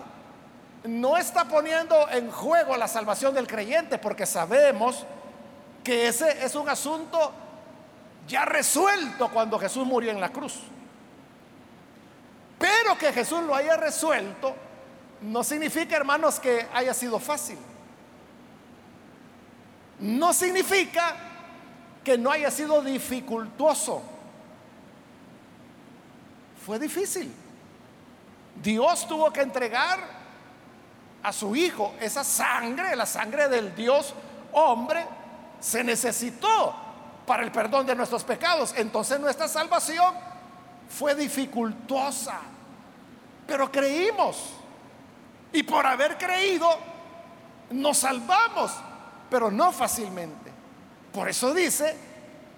no 0.84 1.16
está 1.16 1.44
poniendo 1.44 2.08
en 2.10 2.30
juego 2.30 2.76
la 2.76 2.88
salvación 2.88 3.34
del 3.34 3.46
creyente, 3.46 3.98
porque 3.98 4.26
sabemos 4.26 5.04
que 5.84 6.08
ese 6.08 6.44
es 6.44 6.54
un 6.54 6.68
asunto 6.68 7.32
ya 8.26 8.44
resuelto 8.44 9.28
cuando 9.28 9.58
Jesús 9.58 9.86
murió 9.86 10.10
en 10.10 10.20
la 10.20 10.28
cruz. 10.30 10.60
Pero 12.58 12.98
que 12.98 13.12
Jesús 13.12 13.42
lo 13.42 13.54
haya 13.54 13.76
resuelto 13.76 14.54
no 15.22 15.42
significa, 15.42 15.96
hermanos, 15.96 16.38
que 16.38 16.66
haya 16.72 16.94
sido 16.94 17.18
fácil. 17.18 17.58
No 20.00 20.32
significa 20.32 21.16
que 22.04 22.16
no 22.16 22.30
haya 22.30 22.50
sido 22.50 22.80
dificultuoso. 22.82 24.02
Fue 26.64 26.78
difícil. 26.78 27.32
Dios 28.62 29.06
tuvo 29.08 29.32
que 29.32 29.40
entregar 29.40 30.18
a 31.22 31.32
su 31.32 31.54
Hijo, 31.56 31.94
esa 32.00 32.22
sangre, 32.22 32.94
la 32.94 33.06
sangre 33.06 33.48
del 33.48 33.74
Dios 33.74 34.14
hombre, 34.52 35.04
se 35.60 35.82
necesitó 35.82 36.74
para 37.26 37.42
el 37.42 37.50
perdón 37.50 37.86
de 37.86 37.94
nuestros 37.94 38.24
pecados. 38.24 38.72
Entonces 38.76 39.18
nuestra 39.20 39.48
salvación 39.48 40.14
fue 40.88 41.14
dificultosa, 41.14 42.38
pero 43.46 43.70
creímos. 43.70 44.54
Y 45.52 45.62
por 45.62 45.86
haber 45.86 46.18
creído, 46.18 46.68
nos 47.70 47.98
salvamos, 47.98 48.72
pero 49.30 49.50
no 49.50 49.72
fácilmente. 49.72 50.50
Por 51.12 51.28
eso 51.28 51.54
dice, 51.54 51.96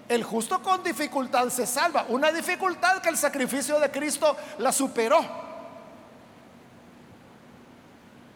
el 0.07 0.23
justo 0.23 0.61
con 0.61 0.83
dificultad 0.83 1.49
se 1.49 1.65
salva. 1.65 2.05
Una 2.09 2.31
dificultad 2.31 3.01
que 3.01 3.09
el 3.09 3.17
sacrificio 3.17 3.79
de 3.79 3.89
Cristo 3.89 4.35
la 4.57 4.71
superó. 4.71 5.25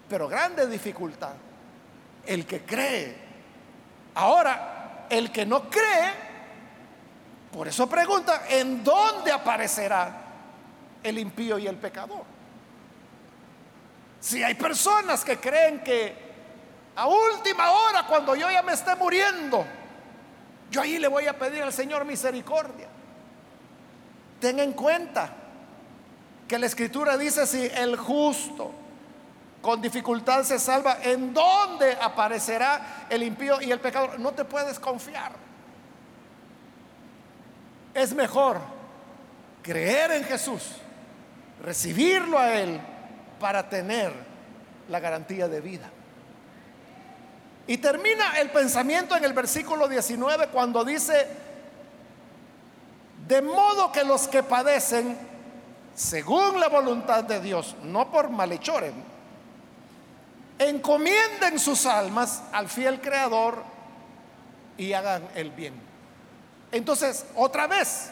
Pero 0.07 0.27
grande 0.27 0.67
dificultad. 0.67 1.33
El 2.25 2.45
que 2.45 2.63
cree. 2.63 3.15
Ahora, 4.15 5.07
el 5.09 5.31
que 5.31 5.45
no 5.45 5.69
cree, 5.69 6.13
por 7.51 7.67
eso 7.67 7.87
pregunta, 7.87 8.43
¿en 8.49 8.83
dónde 8.83 9.31
aparecerá 9.31 10.23
el 11.03 11.19
impío 11.19 11.57
y 11.57 11.67
el 11.67 11.75
pecador? 11.75 12.34
Si 14.25 14.41
hay 14.41 14.55
personas 14.55 15.23
que 15.23 15.37
creen 15.37 15.81
que 15.81 16.15
a 16.95 17.05
última 17.05 17.69
hora, 17.69 18.07
cuando 18.07 18.35
yo 18.35 18.49
ya 18.49 18.63
me 18.63 18.73
esté 18.73 18.95
muriendo, 18.95 19.63
yo 20.71 20.81
ahí 20.81 20.97
le 20.97 21.07
voy 21.07 21.27
a 21.27 21.37
pedir 21.37 21.61
al 21.61 21.71
Señor 21.71 22.05
misericordia. 22.05 22.87
Ten 24.39 24.59
en 24.59 24.73
cuenta 24.73 25.29
que 26.47 26.57
la 26.57 26.65
escritura 26.65 27.19
dice 27.19 27.45
si 27.45 27.65
el 27.67 27.97
justo 27.97 28.71
con 29.61 29.79
dificultad 29.79 30.41
se 30.41 30.57
salva, 30.57 30.97
¿en 31.03 31.31
dónde 31.31 31.95
aparecerá 32.01 33.05
el 33.11 33.21
impío 33.21 33.61
y 33.61 33.71
el 33.71 33.79
pecador? 33.79 34.19
No 34.19 34.31
te 34.31 34.43
puedes 34.43 34.79
confiar. 34.79 35.33
Es 37.93 38.11
mejor 38.15 38.59
creer 39.61 40.13
en 40.13 40.23
Jesús, 40.23 40.63
recibirlo 41.61 42.39
a 42.39 42.51
Él 42.55 42.81
para 43.39 43.69
tener 43.69 44.11
la 44.89 44.99
garantía 44.99 45.47
de 45.47 45.61
vida. 45.61 45.89
Y 47.67 47.77
termina 47.77 48.39
el 48.39 48.51
pensamiento 48.51 49.15
en 49.15 49.23
el 49.23 49.33
versículo 49.33 49.87
19 49.87 50.47
cuando 50.49 50.85
dice, 50.85 51.27
de 53.27 53.41
modo 53.41 53.91
que 53.91 54.03
los 54.03 54.27
que 54.27 54.43
padecen 54.43 55.17
según 55.95 56.59
la 56.59 56.67
voluntad 56.67 57.23
de 57.23 57.39
Dios, 57.39 57.75
no 57.81 58.11
por 58.11 58.29
malhechores, 58.29 58.93
encomienden 60.59 61.57
sus 61.57 61.85
almas 61.85 62.43
al 62.51 62.67
fiel 62.67 62.99
Creador 63.01 63.63
y 64.77 64.93
hagan 64.93 65.27
el 65.35 65.51
bien. 65.51 65.73
Entonces, 66.71 67.25
otra 67.35 67.67
vez, 67.67 68.09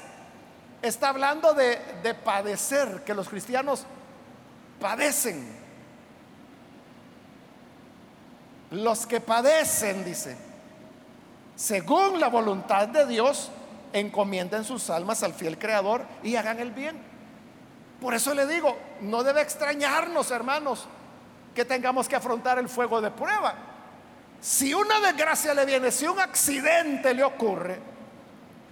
está 0.81 1.09
hablando 1.09 1.53
de, 1.53 1.77
de 2.01 2.13
padecer, 2.13 3.03
que 3.05 3.13
los 3.13 3.27
cristianos 3.27 3.85
padecen. 4.79 5.63
Los 8.71 9.05
que 9.05 9.21
padecen, 9.21 10.03
dice, 10.03 10.35
según 11.55 12.19
la 12.19 12.29
voluntad 12.29 12.87
de 12.87 13.05
Dios, 13.05 13.51
encomienden 13.93 14.63
sus 14.63 14.89
almas 14.89 15.21
al 15.23 15.33
fiel 15.33 15.57
Creador 15.59 16.03
y 16.23 16.35
hagan 16.35 16.59
el 16.59 16.71
bien. 16.71 16.97
Por 18.01 18.13
eso 18.13 18.33
le 18.33 18.47
digo, 18.47 18.75
no 19.01 19.23
debe 19.23 19.41
extrañarnos, 19.41 20.31
hermanos, 20.31 20.87
que 21.53 21.63
tengamos 21.63 22.09
que 22.09 22.15
afrontar 22.15 22.57
el 22.57 22.67
fuego 22.67 22.99
de 22.99 23.11
prueba. 23.11 23.55
Si 24.41 24.73
una 24.73 24.99
desgracia 24.99 25.53
le 25.53 25.65
viene, 25.65 25.91
si 25.91 26.05
un 26.05 26.19
accidente 26.19 27.13
le 27.13 27.23
ocurre, 27.23 27.79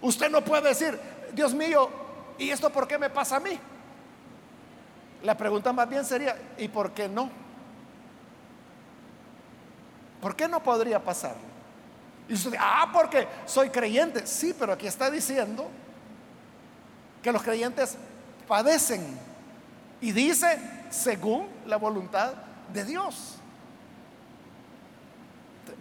usted 0.01 0.29
no 0.29 0.43
puede 0.43 0.69
decir, 0.69 0.99
Dios 1.31 1.53
mío, 1.53 1.89
¿y 2.37 2.49
esto 2.49 2.69
por 2.71 2.87
qué 2.87 2.97
me 2.97 3.09
pasa 3.09 3.37
a 3.37 3.39
mí? 3.39 3.57
La 5.23 5.37
pregunta 5.37 5.71
más 5.71 5.87
bien 5.87 6.03
sería, 6.03 6.35
¿y 6.57 6.67
por 6.67 6.91
qué 6.91 7.07
no? 7.07 7.29
¿Por 10.19 10.35
qué 10.35 10.47
no 10.47 10.61
podría 10.61 11.03
pasar? 11.03 11.35
Y 12.27 12.33
usted 12.33 12.53
ah, 12.59 12.89
porque 12.93 13.27
soy 13.45 13.69
creyente. 13.69 14.25
Sí, 14.25 14.55
pero 14.57 14.73
aquí 14.73 14.87
está 14.87 15.09
diciendo 15.11 15.69
que 17.21 17.31
los 17.31 17.41
creyentes 17.41 17.97
padecen. 18.47 19.19
Y 19.99 20.11
dice, 20.11 20.59
según 20.89 21.47
la 21.65 21.77
voluntad 21.77 22.33
de 22.73 22.85
Dios. 22.85 23.35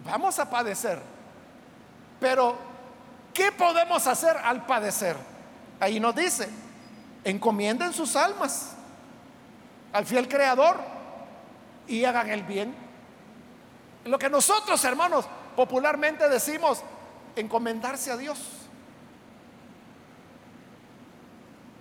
Vamos 0.05 0.37
a 0.39 0.49
padecer. 0.49 0.99
Pero, 2.19 2.55
¿qué 3.33 3.51
podemos 3.51 4.05
hacer 4.05 4.37
al 4.37 4.65
padecer? 4.65 5.15
Ahí 5.79 5.99
nos 5.99 6.15
dice, 6.15 6.47
encomienden 7.23 7.93
sus 7.93 8.15
almas 8.15 8.75
al 9.93 10.05
fiel 10.05 10.27
creador 10.27 10.77
y 11.87 12.05
hagan 12.05 12.29
el 12.29 12.43
bien 12.43 12.91
lo 14.05 14.17
que 14.17 14.29
nosotros, 14.29 14.83
hermanos, 14.83 15.25
popularmente 15.55 16.27
decimos, 16.27 16.81
encomendarse 17.35 18.11
a 18.11 18.17
Dios. 18.17 18.39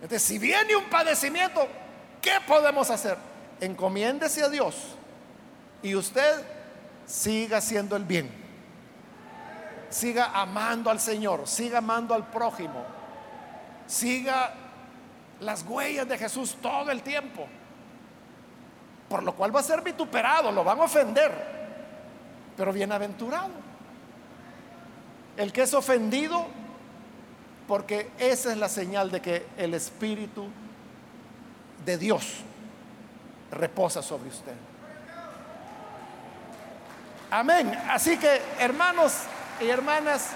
Entonces, 0.03 0.23
si 0.23 0.39
viene 0.39 0.77
un 0.77 0.85
padecimiento, 0.85 1.67
¿qué 2.21 2.33
podemos 2.47 2.91
hacer? 2.91 3.17
Encomiéndese 3.61 4.43
a 4.43 4.49
Dios 4.49 4.77
y 5.83 5.95
usted 5.95 6.45
siga 7.07 7.59
haciendo 7.59 7.97
el 7.97 8.05
bien. 8.05 8.31
Siga 9.89 10.31
amando 10.33 10.91
al 10.91 11.01
Señor, 11.01 11.49
siga 11.49 11.79
amando 11.79 12.15
al 12.15 12.31
prójimo, 12.31 12.85
siga 13.89 14.55
las 15.41 15.65
huellas 15.65 16.09
de 16.09 16.17
Jesús 16.17 16.57
todo 16.63 16.91
el 16.91 17.03
tiempo. 17.03 17.49
Por 19.11 19.23
lo 19.23 19.35
cual 19.35 19.55
va 19.55 19.61
a 19.61 19.65
ser 19.65 19.83
vituperado, 19.83 20.51
lo 20.51 20.65
van 20.65 20.81
a 20.81 20.85
ofender 20.85 21.61
pero 22.61 22.75
bienaventurado. 22.75 23.49
El 25.35 25.51
que 25.51 25.63
es 25.63 25.73
ofendido, 25.73 26.47
porque 27.67 28.11
esa 28.19 28.53
es 28.53 28.59
la 28.59 28.69
señal 28.69 29.11
de 29.11 29.23
que 29.23 29.47
el 29.57 29.73
Espíritu 29.73 30.47
de 31.87 31.97
Dios 31.97 32.43
reposa 33.51 34.03
sobre 34.03 34.29
usted. 34.29 34.53
Amén. 37.31 37.75
Así 37.89 38.19
que, 38.19 38.43
hermanos 38.59 39.15
y 39.59 39.69
hermanas, 39.71 40.33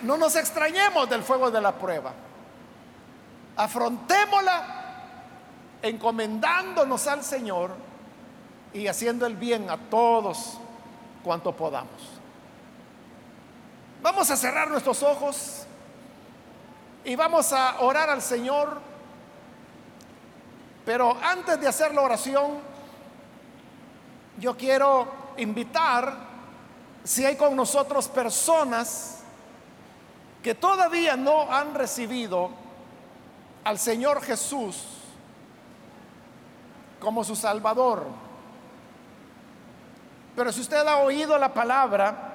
no 0.00 0.16
nos 0.16 0.36
extrañemos 0.36 1.10
del 1.10 1.22
fuego 1.22 1.50
de 1.50 1.60
la 1.60 1.74
prueba. 1.74 2.14
Afrontémosla 3.58 4.83
encomendándonos 5.84 7.06
al 7.06 7.22
Señor 7.22 7.70
y 8.72 8.86
haciendo 8.86 9.26
el 9.26 9.36
bien 9.36 9.68
a 9.68 9.76
todos 9.76 10.58
cuanto 11.22 11.54
podamos. 11.54 11.90
Vamos 14.02 14.30
a 14.30 14.36
cerrar 14.36 14.68
nuestros 14.68 15.02
ojos 15.02 15.66
y 17.04 17.14
vamos 17.16 17.52
a 17.52 17.80
orar 17.80 18.08
al 18.08 18.22
Señor. 18.22 18.80
Pero 20.86 21.16
antes 21.22 21.60
de 21.60 21.68
hacer 21.68 21.94
la 21.94 22.00
oración, 22.00 22.58
yo 24.38 24.56
quiero 24.56 25.06
invitar, 25.36 26.16
si 27.04 27.26
hay 27.26 27.36
con 27.36 27.54
nosotros 27.54 28.08
personas 28.08 29.22
que 30.42 30.54
todavía 30.54 31.14
no 31.14 31.52
han 31.52 31.74
recibido 31.74 32.50
al 33.64 33.78
Señor 33.78 34.22
Jesús 34.22 34.93
como 37.04 37.22
su 37.22 37.36
Salvador, 37.36 38.06
pero 40.34 40.50
si 40.50 40.62
usted 40.62 40.86
ha 40.86 40.96
oído 40.96 41.36
la 41.36 41.52
palabra 41.52 42.32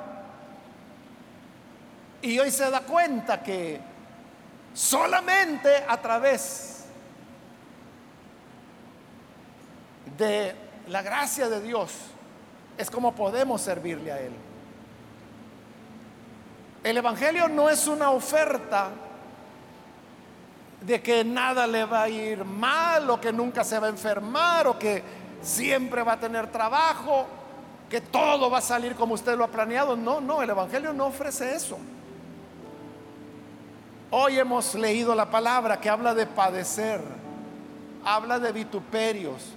y 2.22 2.38
hoy 2.38 2.52
se 2.52 2.70
da 2.70 2.82
cuenta 2.82 3.42
que 3.42 3.82
solamente 4.74 5.84
a 5.88 5.98
través 5.98 6.86
de 10.16 10.56
la 10.88 11.02
gracia 11.02 11.50
de 11.50 11.62
Dios 11.62 11.92
es 12.78 12.92
como 12.92 13.16
podemos 13.16 13.62
servirle 13.62 14.12
a 14.12 14.20
Él. 14.20 14.34
El 16.84 16.96
Evangelio 16.96 17.50
no 17.50 17.72
es 17.72 17.88
una 17.88 18.12
oferta 18.12 18.90
de 20.82 21.02
que 21.02 21.24
nada 21.24 21.68
le 21.68 21.86
va 21.86 22.04
a 22.04 22.10
ir 22.10 22.44
mal 22.46 23.10
o 23.10 23.20
que 23.20 23.34
nunca 23.34 23.64
se 23.64 23.78
va 23.80 23.88
a 23.88 23.90
enfermar 23.90 24.68
o 24.68 24.80
que 24.80 25.04
siempre 25.42 26.04
va 26.04 26.14
a 26.14 26.20
tener 26.20 26.48
trabajo 26.48 27.28
que 27.90 28.02
todo 28.02 28.50
va 28.50 28.60
a 28.60 28.62
salir 28.62 28.96
como 28.96 29.16
usted 29.16 29.36
lo 29.36 29.44
ha 29.44 29.48
planeado. 29.48 29.96
No, 29.96 30.22
no, 30.22 30.42
el 30.42 30.50
Evangelio 30.50 30.94
no 30.94 31.08
ofrece 31.08 31.56
eso. 31.56 31.78
Hoy 34.12 34.40
hemos 34.40 34.76
leído 34.76 35.14
la 35.14 35.30
palabra 35.30 35.80
que 35.80 35.90
habla 35.90 36.14
de 36.14 36.26
padecer, 36.26 37.02
habla 38.04 38.40
de 38.40 38.52
vituperios, 38.52 39.54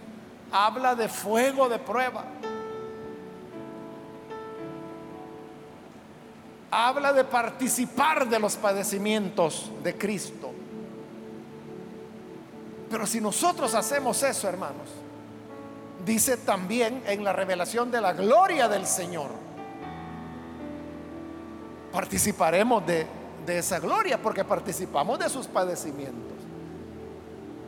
habla 0.50 0.94
de 0.94 1.08
fuego 1.08 1.68
de 1.68 1.78
prueba, 1.78 2.24
habla 6.70 7.12
de 7.12 7.24
participar 7.24 8.28
de 8.28 8.38
los 8.38 8.56
padecimientos 8.56 9.70
de 9.82 9.96
Cristo. 9.96 10.52
Pero 12.92 13.06
si 13.06 13.22
nosotros 13.22 13.74
hacemos 13.74 14.22
eso, 14.22 14.46
hermanos, 14.46 14.86
dice 16.04 16.36
también 16.36 17.02
en 17.06 17.24
la 17.24 17.32
revelación 17.32 17.90
de 17.90 18.02
la 18.02 18.12
gloria 18.12 18.68
del 18.68 18.86
Señor, 18.86 19.30
participaremos 21.90 22.84
de, 22.86 23.06
de 23.46 23.58
esa 23.58 23.78
gloria 23.78 24.20
porque 24.20 24.44
participamos 24.44 25.18
de 25.18 25.30
sus 25.30 25.46
padecimientos. 25.46 26.36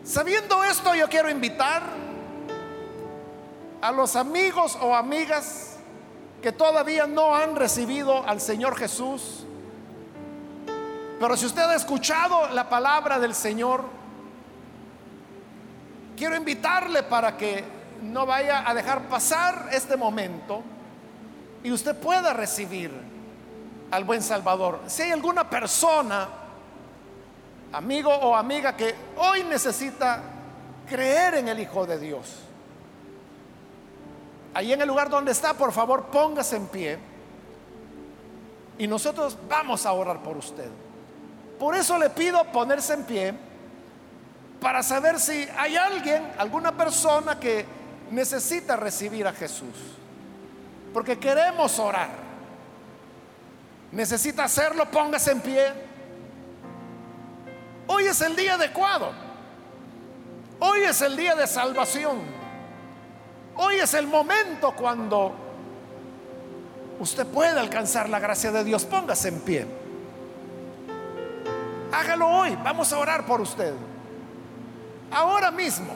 Sabiendo 0.04 0.62
esto, 0.62 0.94
yo 0.94 1.08
quiero 1.08 1.30
invitar 1.30 1.82
a 3.80 3.92
los 3.92 4.16
amigos 4.16 4.76
o 4.78 4.94
amigas 4.94 5.76
que 6.42 6.52
todavía 6.52 7.06
no 7.06 7.34
han 7.34 7.56
recibido 7.56 8.28
al 8.28 8.42
Señor 8.42 8.76
Jesús. 8.76 9.46
Pero 11.18 11.34
si 11.34 11.46
usted 11.46 11.62
ha 11.62 11.76
escuchado 11.76 12.50
la 12.50 12.68
palabra 12.68 13.18
del 13.18 13.34
Señor, 13.34 14.03
quiero 16.16 16.36
invitarle 16.36 17.02
para 17.02 17.36
que 17.36 17.64
no 18.02 18.26
vaya 18.26 18.68
a 18.68 18.74
dejar 18.74 19.02
pasar 19.08 19.68
este 19.72 19.96
momento 19.96 20.62
y 21.62 21.72
usted 21.72 21.96
pueda 21.96 22.32
recibir 22.32 22.90
al 23.90 24.04
buen 24.04 24.22
Salvador. 24.22 24.80
Si 24.86 25.02
hay 25.02 25.12
alguna 25.12 25.48
persona 25.48 26.28
amigo 27.72 28.10
o 28.10 28.36
amiga 28.36 28.76
que 28.76 28.94
hoy 29.16 29.42
necesita 29.44 30.20
creer 30.88 31.34
en 31.34 31.48
el 31.48 31.58
Hijo 31.60 31.86
de 31.86 31.98
Dios. 31.98 32.40
Ahí 34.54 34.72
en 34.72 34.80
el 34.80 34.88
lugar 34.88 35.10
donde 35.10 35.32
está, 35.32 35.54
por 35.54 35.72
favor, 35.72 36.04
póngase 36.06 36.56
en 36.56 36.66
pie. 36.68 36.98
Y 38.78 38.86
nosotros 38.86 39.36
vamos 39.48 39.84
a 39.86 39.92
orar 39.92 40.22
por 40.22 40.36
usted. 40.36 40.70
Por 41.58 41.74
eso 41.74 41.98
le 41.98 42.10
pido 42.10 42.44
ponerse 42.52 42.94
en 42.94 43.04
pie 43.04 43.34
para 44.60 44.82
saber 44.82 45.20
si 45.20 45.46
hay 45.56 45.76
alguien, 45.76 46.32
alguna 46.38 46.76
persona 46.76 47.38
que 47.38 47.64
necesita 48.10 48.76
recibir 48.76 49.26
a 49.26 49.32
Jesús. 49.32 49.74
Porque 50.92 51.18
queremos 51.18 51.78
orar. 51.78 52.08
Necesita 53.92 54.44
hacerlo, 54.44 54.90
póngase 54.90 55.32
en 55.32 55.40
pie. 55.40 55.72
Hoy 57.86 58.06
es 58.06 58.20
el 58.20 58.34
día 58.34 58.54
adecuado. 58.54 59.12
Hoy 60.60 60.80
es 60.80 61.00
el 61.02 61.16
día 61.16 61.34
de 61.34 61.46
salvación. 61.46 62.22
Hoy 63.56 63.76
es 63.76 63.94
el 63.94 64.06
momento 64.06 64.72
cuando 64.72 65.34
usted 66.98 67.26
puede 67.26 67.58
alcanzar 67.58 68.08
la 68.08 68.18
gracia 68.18 68.50
de 68.50 68.64
Dios. 68.64 68.84
Póngase 68.84 69.28
en 69.28 69.40
pie. 69.40 69.66
Hágalo 71.92 72.28
hoy. 72.28 72.56
Vamos 72.64 72.92
a 72.92 72.98
orar 72.98 73.26
por 73.26 73.40
usted. 73.40 73.74
Ahora 75.14 75.50
mismo. 75.50 75.94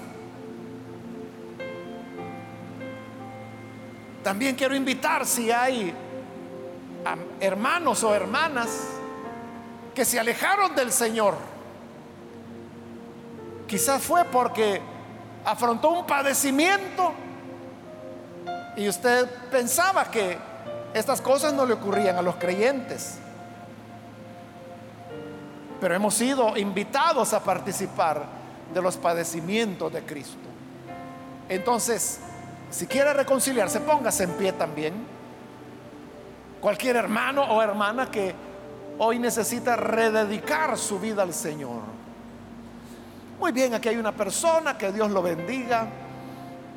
También 4.22 4.56
quiero 4.56 4.74
invitar 4.74 5.26
si 5.26 5.50
hay 5.50 5.94
hermanos 7.40 8.02
o 8.04 8.14
hermanas 8.14 8.68
que 9.94 10.04
se 10.04 10.18
alejaron 10.18 10.74
del 10.74 10.92
Señor 10.92 11.34
Quizás 13.68 14.02
fue 14.02 14.24
porque 14.24 14.80
afrontó 15.44 15.90
un 15.90 16.06
padecimiento 16.06 17.12
y 18.76 18.88
usted 18.88 19.28
pensaba 19.50 20.10
que 20.10 20.38
estas 20.94 21.20
cosas 21.20 21.52
no 21.52 21.66
le 21.66 21.74
ocurrían 21.74 22.16
a 22.16 22.22
los 22.22 22.36
creyentes. 22.36 23.18
Pero 25.82 25.94
hemos 25.94 26.14
sido 26.14 26.56
invitados 26.56 27.34
a 27.34 27.40
participar 27.40 28.37
de 28.72 28.82
los 28.82 28.96
padecimientos 28.96 29.92
de 29.92 30.02
Cristo. 30.04 30.48
Entonces, 31.48 32.20
si 32.70 32.86
quiere 32.86 33.12
reconciliarse, 33.14 33.80
póngase 33.80 34.24
en 34.24 34.32
pie 34.32 34.52
también. 34.52 34.94
Cualquier 36.60 36.96
hermano 36.96 37.42
o 37.42 37.62
hermana 37.62 38.10
que 38.10 38.34
hoy 38.98 39.18
necesita 39.18 39.76
rededicar 39.76 40.76
su 40.76 40.98
vida 40.98 41.22
al 41.22 41.32
Señor. 41.32 41.82
Muy 43.38 43.52
bien, 43.52 43.72
aquí 43.74 43.88
hay 43.88 43.96
una 43.96 44.12
persona, 44.12 44.76
que 44.76 44.92
Dios 44.92 45.10
lo 45.10 45.22
bendiga. 45.22 45.86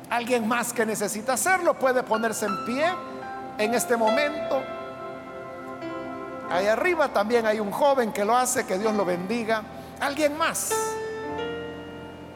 Alguien 0.08 0.46
más 0.46 0.72
que 0.72 0.86
necesita 0.86 1.34
hacerlo 1.34 1.78
puede 1.78 2.02
ponerse 2.02 2.46
en 2.46 2.64
pie 2.64 2.86
en 3.58 3.74
este 3.74 3.96
momento. 3.96 4.62
Ahí 6.50 6.66
arriba 6.66 7.08
también 7.08 7.46
hay 7.46 7.60
un 7.60 7.70
joven 7.70 8.12
que 8.12 8.24
lo 8.24 8.36
hace, 8.36 8.64
que 8.64 8.78
Dios 8.78 8.94
lo 8.94 9.04
bendiga. 9.04 9.62
Alguien 10.00 10.36
más 10.36 10.72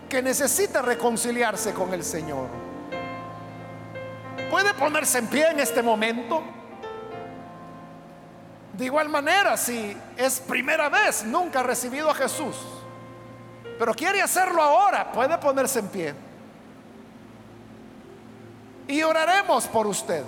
que 0.09 0.23
necesita 0.23 0.83
reconciliarse 0.83 1.73
con 1.73 1.93
el 1.93 2.03
Señor. 2.03 2.49
Puede 4.51 4.75
ponerse 4.75 5.19
en 5.19 5.27
pie 5.27 5.51
en 5.51 5.61
este 5.61 5.83
momento. 5.83 6.43
De 8.73 8.85
igual 8.85 9.09
manera, 9.09 9.57
si 9.57 9.97
es 10.17 10.41
primera 10.41 10.89
vez, 10.89 11.25
nunca 11.25 11.61
ha 11.61 11.63
recibido 11.63 12.11
a 12.11 12.15
Jesús 12.15 12.57
pero 13.79 13.95
quiere 13.95 14.23
hacerlo 14.23 14.63
ahora, 14.63 15.13
puede 15.13 15.37
ponerse 15.39 15.81
en 15.81 15.89
pie. 15.89 16.15
Y 18.89 19.03
oraremos 19.03 19.67
por 19.67 19.87
usted. 19.87 20.25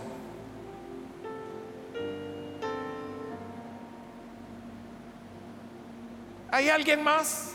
¿Hay 6.50 6.68
alguien 6.68 7.02
más? 7.02 7.52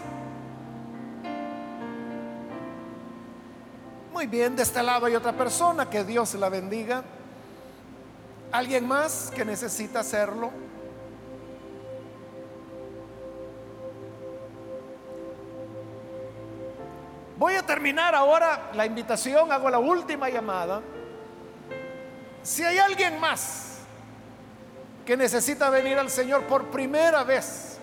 Muy 4.24 4.30
bien, 4.30 4.56
de 4.56 4.64
este 4.64 4.82
lado 4.82 5.06
hay 5.06 5.16
otra 5.16 5.34
persona, 5.34 5.90
que 5.90 6.06
Dios 6.06 6.34
la 6.36 6.48
bendiga. 6.48 7.04
¿Alguien 8.54 8.88
más 8.88 9.30
que 9.36 9.44
necesita 9.44 10.00
hacerlo? 10.00 10.50
Voy 17.38 17.56
a 17.56 17.64
terminar 17.64 18.16
ahora 18.16 18.72
la 18.74 18.86
invitación, 18.86 19.52
hago 19.52 19.70
la 19.70 19.80
última 19.80 20.30
llamada. 20.30 20.82
Si 22.44 22.64
hay 22.64 22.78
alguien 22.78 23.20
más 23.20 23.80
que 25.06 25.18
necesita 25.18 25.70
venir 25.70 26.00
al 26.00 26.10
Señor 26.10 26.44
por 26.44 26.68
primera 26.68 27.26
vez 27.26 27.78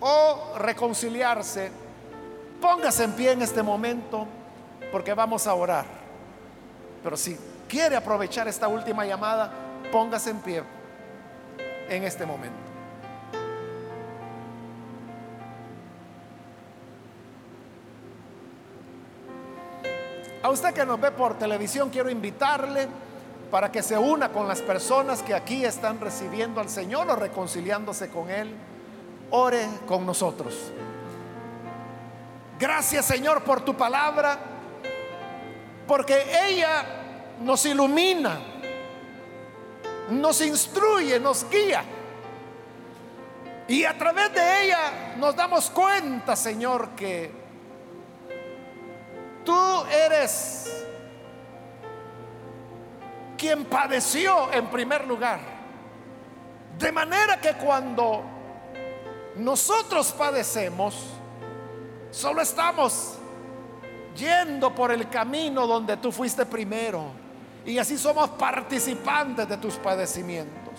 o 0.00 0.54
reconciliarse, 0.58 1.70
póngase 2.60 3.04
en 3.04 3.12
pie 3.12 3.30
en 3.30 3.42
este 3.42 3.62
momento 3.62 4.26
porque 4.90 5.14
vamos 5.14 5.46
a 5.46 5.54
orar. 5.54 5.84
Pero 7.02 7.16
si 7.16 7.36
quiere 7.68 7.96
aprovechar 7.96 8.48
esta 8.48 8.68
última 8.68 9.04
llamada, 9.04 9.50
póngase 9.92 10.30
en 10.30 10.38
pie 10.40 10.62
en 11.88 12.04
este 12.04 12.26
momento. 12.26 12.68
A 20.42 20.50
usted 20.50 20.72
que 20.72 20.86
nos 20.86 21.00
ve 21.00 21.10
por 21.10 21.34
televisión, 21.34 21.90
quiero 21.90 22.08
invitarle 22.08 22.88
para 23.50 23.72
que 23.72 23.82
se 23.82 23.98
una 23.98 24.30
con 24.30 24.46
las 24.46 24.60
personas 24.62 25.22
que 25.22 25.34
aquí 25.34 25.64
están 25.64 26.00
recibiendo 26.00 26.60
al 26.60 26.68
Señor 26.68 27.10
o 27.10 27.16
reconciliándose 27.16 28.08
con 28.08 28.30
Él. 28.30 28.54
Ore 29.30 29.66
con 29.86 30.06
nosotros. 30.06 30.72
Gracias 32.58 33.04
Señor 33.04 33.42
por 33.42 33.60
tu 33.60 33.76
palabra, 33.76 34.38
porque 35.88 36.24
ella 36.46 36.84
nos 37.40 37.66
ilumina, 37.66 38.38
nos 40.10 40.40
instruye, 40.40 41.18
nos 41.18 41.50
guía. 41.50 41.82
Y 43.66 43.84
a 43.84 43.98
través 43.98 44.32
de 44.32 44.64
ella 44.64 45.14
nos 45.16 45.34
damos 45.34 45.68
cuenta, 45.70 46.36
Señor, 46.36 46.90
que 46.90 47.48
Tú 49.48 49.82
eres 49.90 50.84
quien 53.38 53.64
padeció 53.64 54.52
en 54.52 54.66
primer 54.66 55.06
lugar. 55.06 55.40
De 56.76 56.92
manera 56.92 57.40
que 57.40 57.54
cuando 57.54 58.24
nosotros 59.36 60.12
padecemos, 60.12 61.14
solo 62.10 62.42
estamos 62.42 63.16
yendo 64.18 64.74
por 64.74 64.90
el 64.90 65.08
camino 65.08 65.66
donde 65.66 65.96
tú 65.96 66.10
fuiste 66.10 66.44
primero. 66.44 67.04
Y 67.64 67.78
así 67.78 67.96
somos 67.96 68.30
participantes 68.30 69.48
de 69.48 69.56
tus 69.56 69.74
padecimientos. 69.74 70.74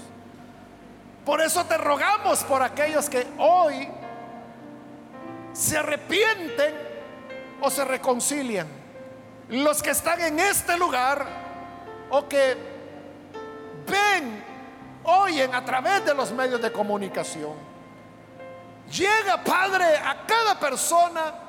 Por 1.25 1.41
eso 1.41 1.63
te 1.65 1.77
rogamos 1.77 2.43
por 2.43 2.61
aquellos 2.63 3.09
que 3.09 3.27
hoy 3.37 3.87
se 5.53 5.77
arrepienten 5.77 6.73
o 7.61 7.69
se 7.69 7.85
reconcilian. 7.85 8.67
Los 9.49 9.81
que 9.81 9.91
están 9.91 10.19
en 10.21 10.39
este 10.39 10.77
lugar 10.77 11.25
o 12.09 12.27
que 12.27 12.57
ven, 13.87 14.43
oyen 15.03 15.53
a 15.53 15.63
través 15.63 16.05
de 16.05 16.13
los 16.13 16.31
medios 16.31 16.61
de 16.61 16.71
comunicación. 16.71 17.53
Llega, 18.91 19.43
Padre, 19.43 19.97
a 19.97 20.25
cada 20.25 20.59
persona 20.59 21.48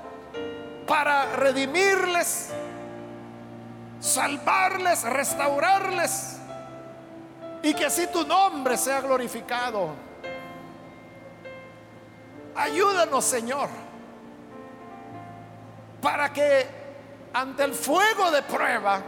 para 0.87 1.37
redimirles, 1.37 2.51
salvarles, 4.01 5.03
restaurarles 5.05 6.39
y 7.63 7.75
que 7.75 7.87
así 7.87 8.07
tu 8.09 8.27
nombre 8.27 8.77
sea 8.77 9.01
glorificado. 9.01 9.91
Ayúdanos, 12.55 13.25
Señor, 13.25 13.69
para 16.01 16.33
que 16.33 16.67
ante 17.33 17.65
el 17.65 17.75
fuego 17.75 18.31
de 18.31 18.43
prueba 18.43 19.03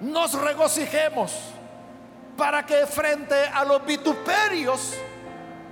nos 0.00 0.34
regocijemos, 0.34 1.32
para 2.36 2.66
que 2.66 2.86
frente 2.86 3.46
a 3.46 3.64
los 3.64 3.84
vituperios 3.86 4.94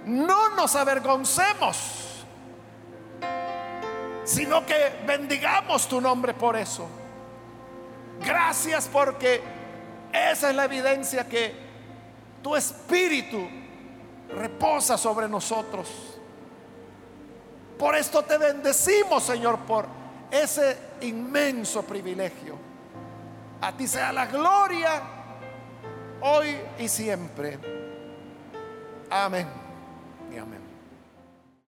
no 0.06 0.50
nos 0.50 0.76
avergoncemos, 0.76 1.99
sino 4.30 4.64
que 4.64 5.00
bendigamos 5.04 5.88
tu 5.88 6.00
nombre 6.00 6.34
por 6.34 6.56
eso. 6.56 6.86
Gracias 8.24 8.88
porque 8.92 9.42
esa 10.12 10.50
es 10.50 10.56
la 10.56 10.66
evidencia 10.66 11.28
que 11.28 11.52
tu 12.40 12.54
espíritu 12.54 13.48
reposa 14.28 14.96
sobre 14.96 15.28
nosotros. 15.28 15.88
Por 17.76 17.96
esto 17.96 18.22
te 18.22 18.38
bendecimos, 18.38 19.24
Señor, 19.24 19.58
por 19.60 19.86
ese 20.30 20.78
inmenso 21.00 21.82
privilegio. 21.82 22.56
A 23.60 23.72
ti 23.72 23.88
sea 23.88 24.12
la 24.12 24.26
gloria 24.26 25.02
hoy 26.20 26.56
y 26.78 26.86
siempre. 26.86 27.58
Amén 29.10 29.48
y 30.32 30.38
amén. 30.38 30.59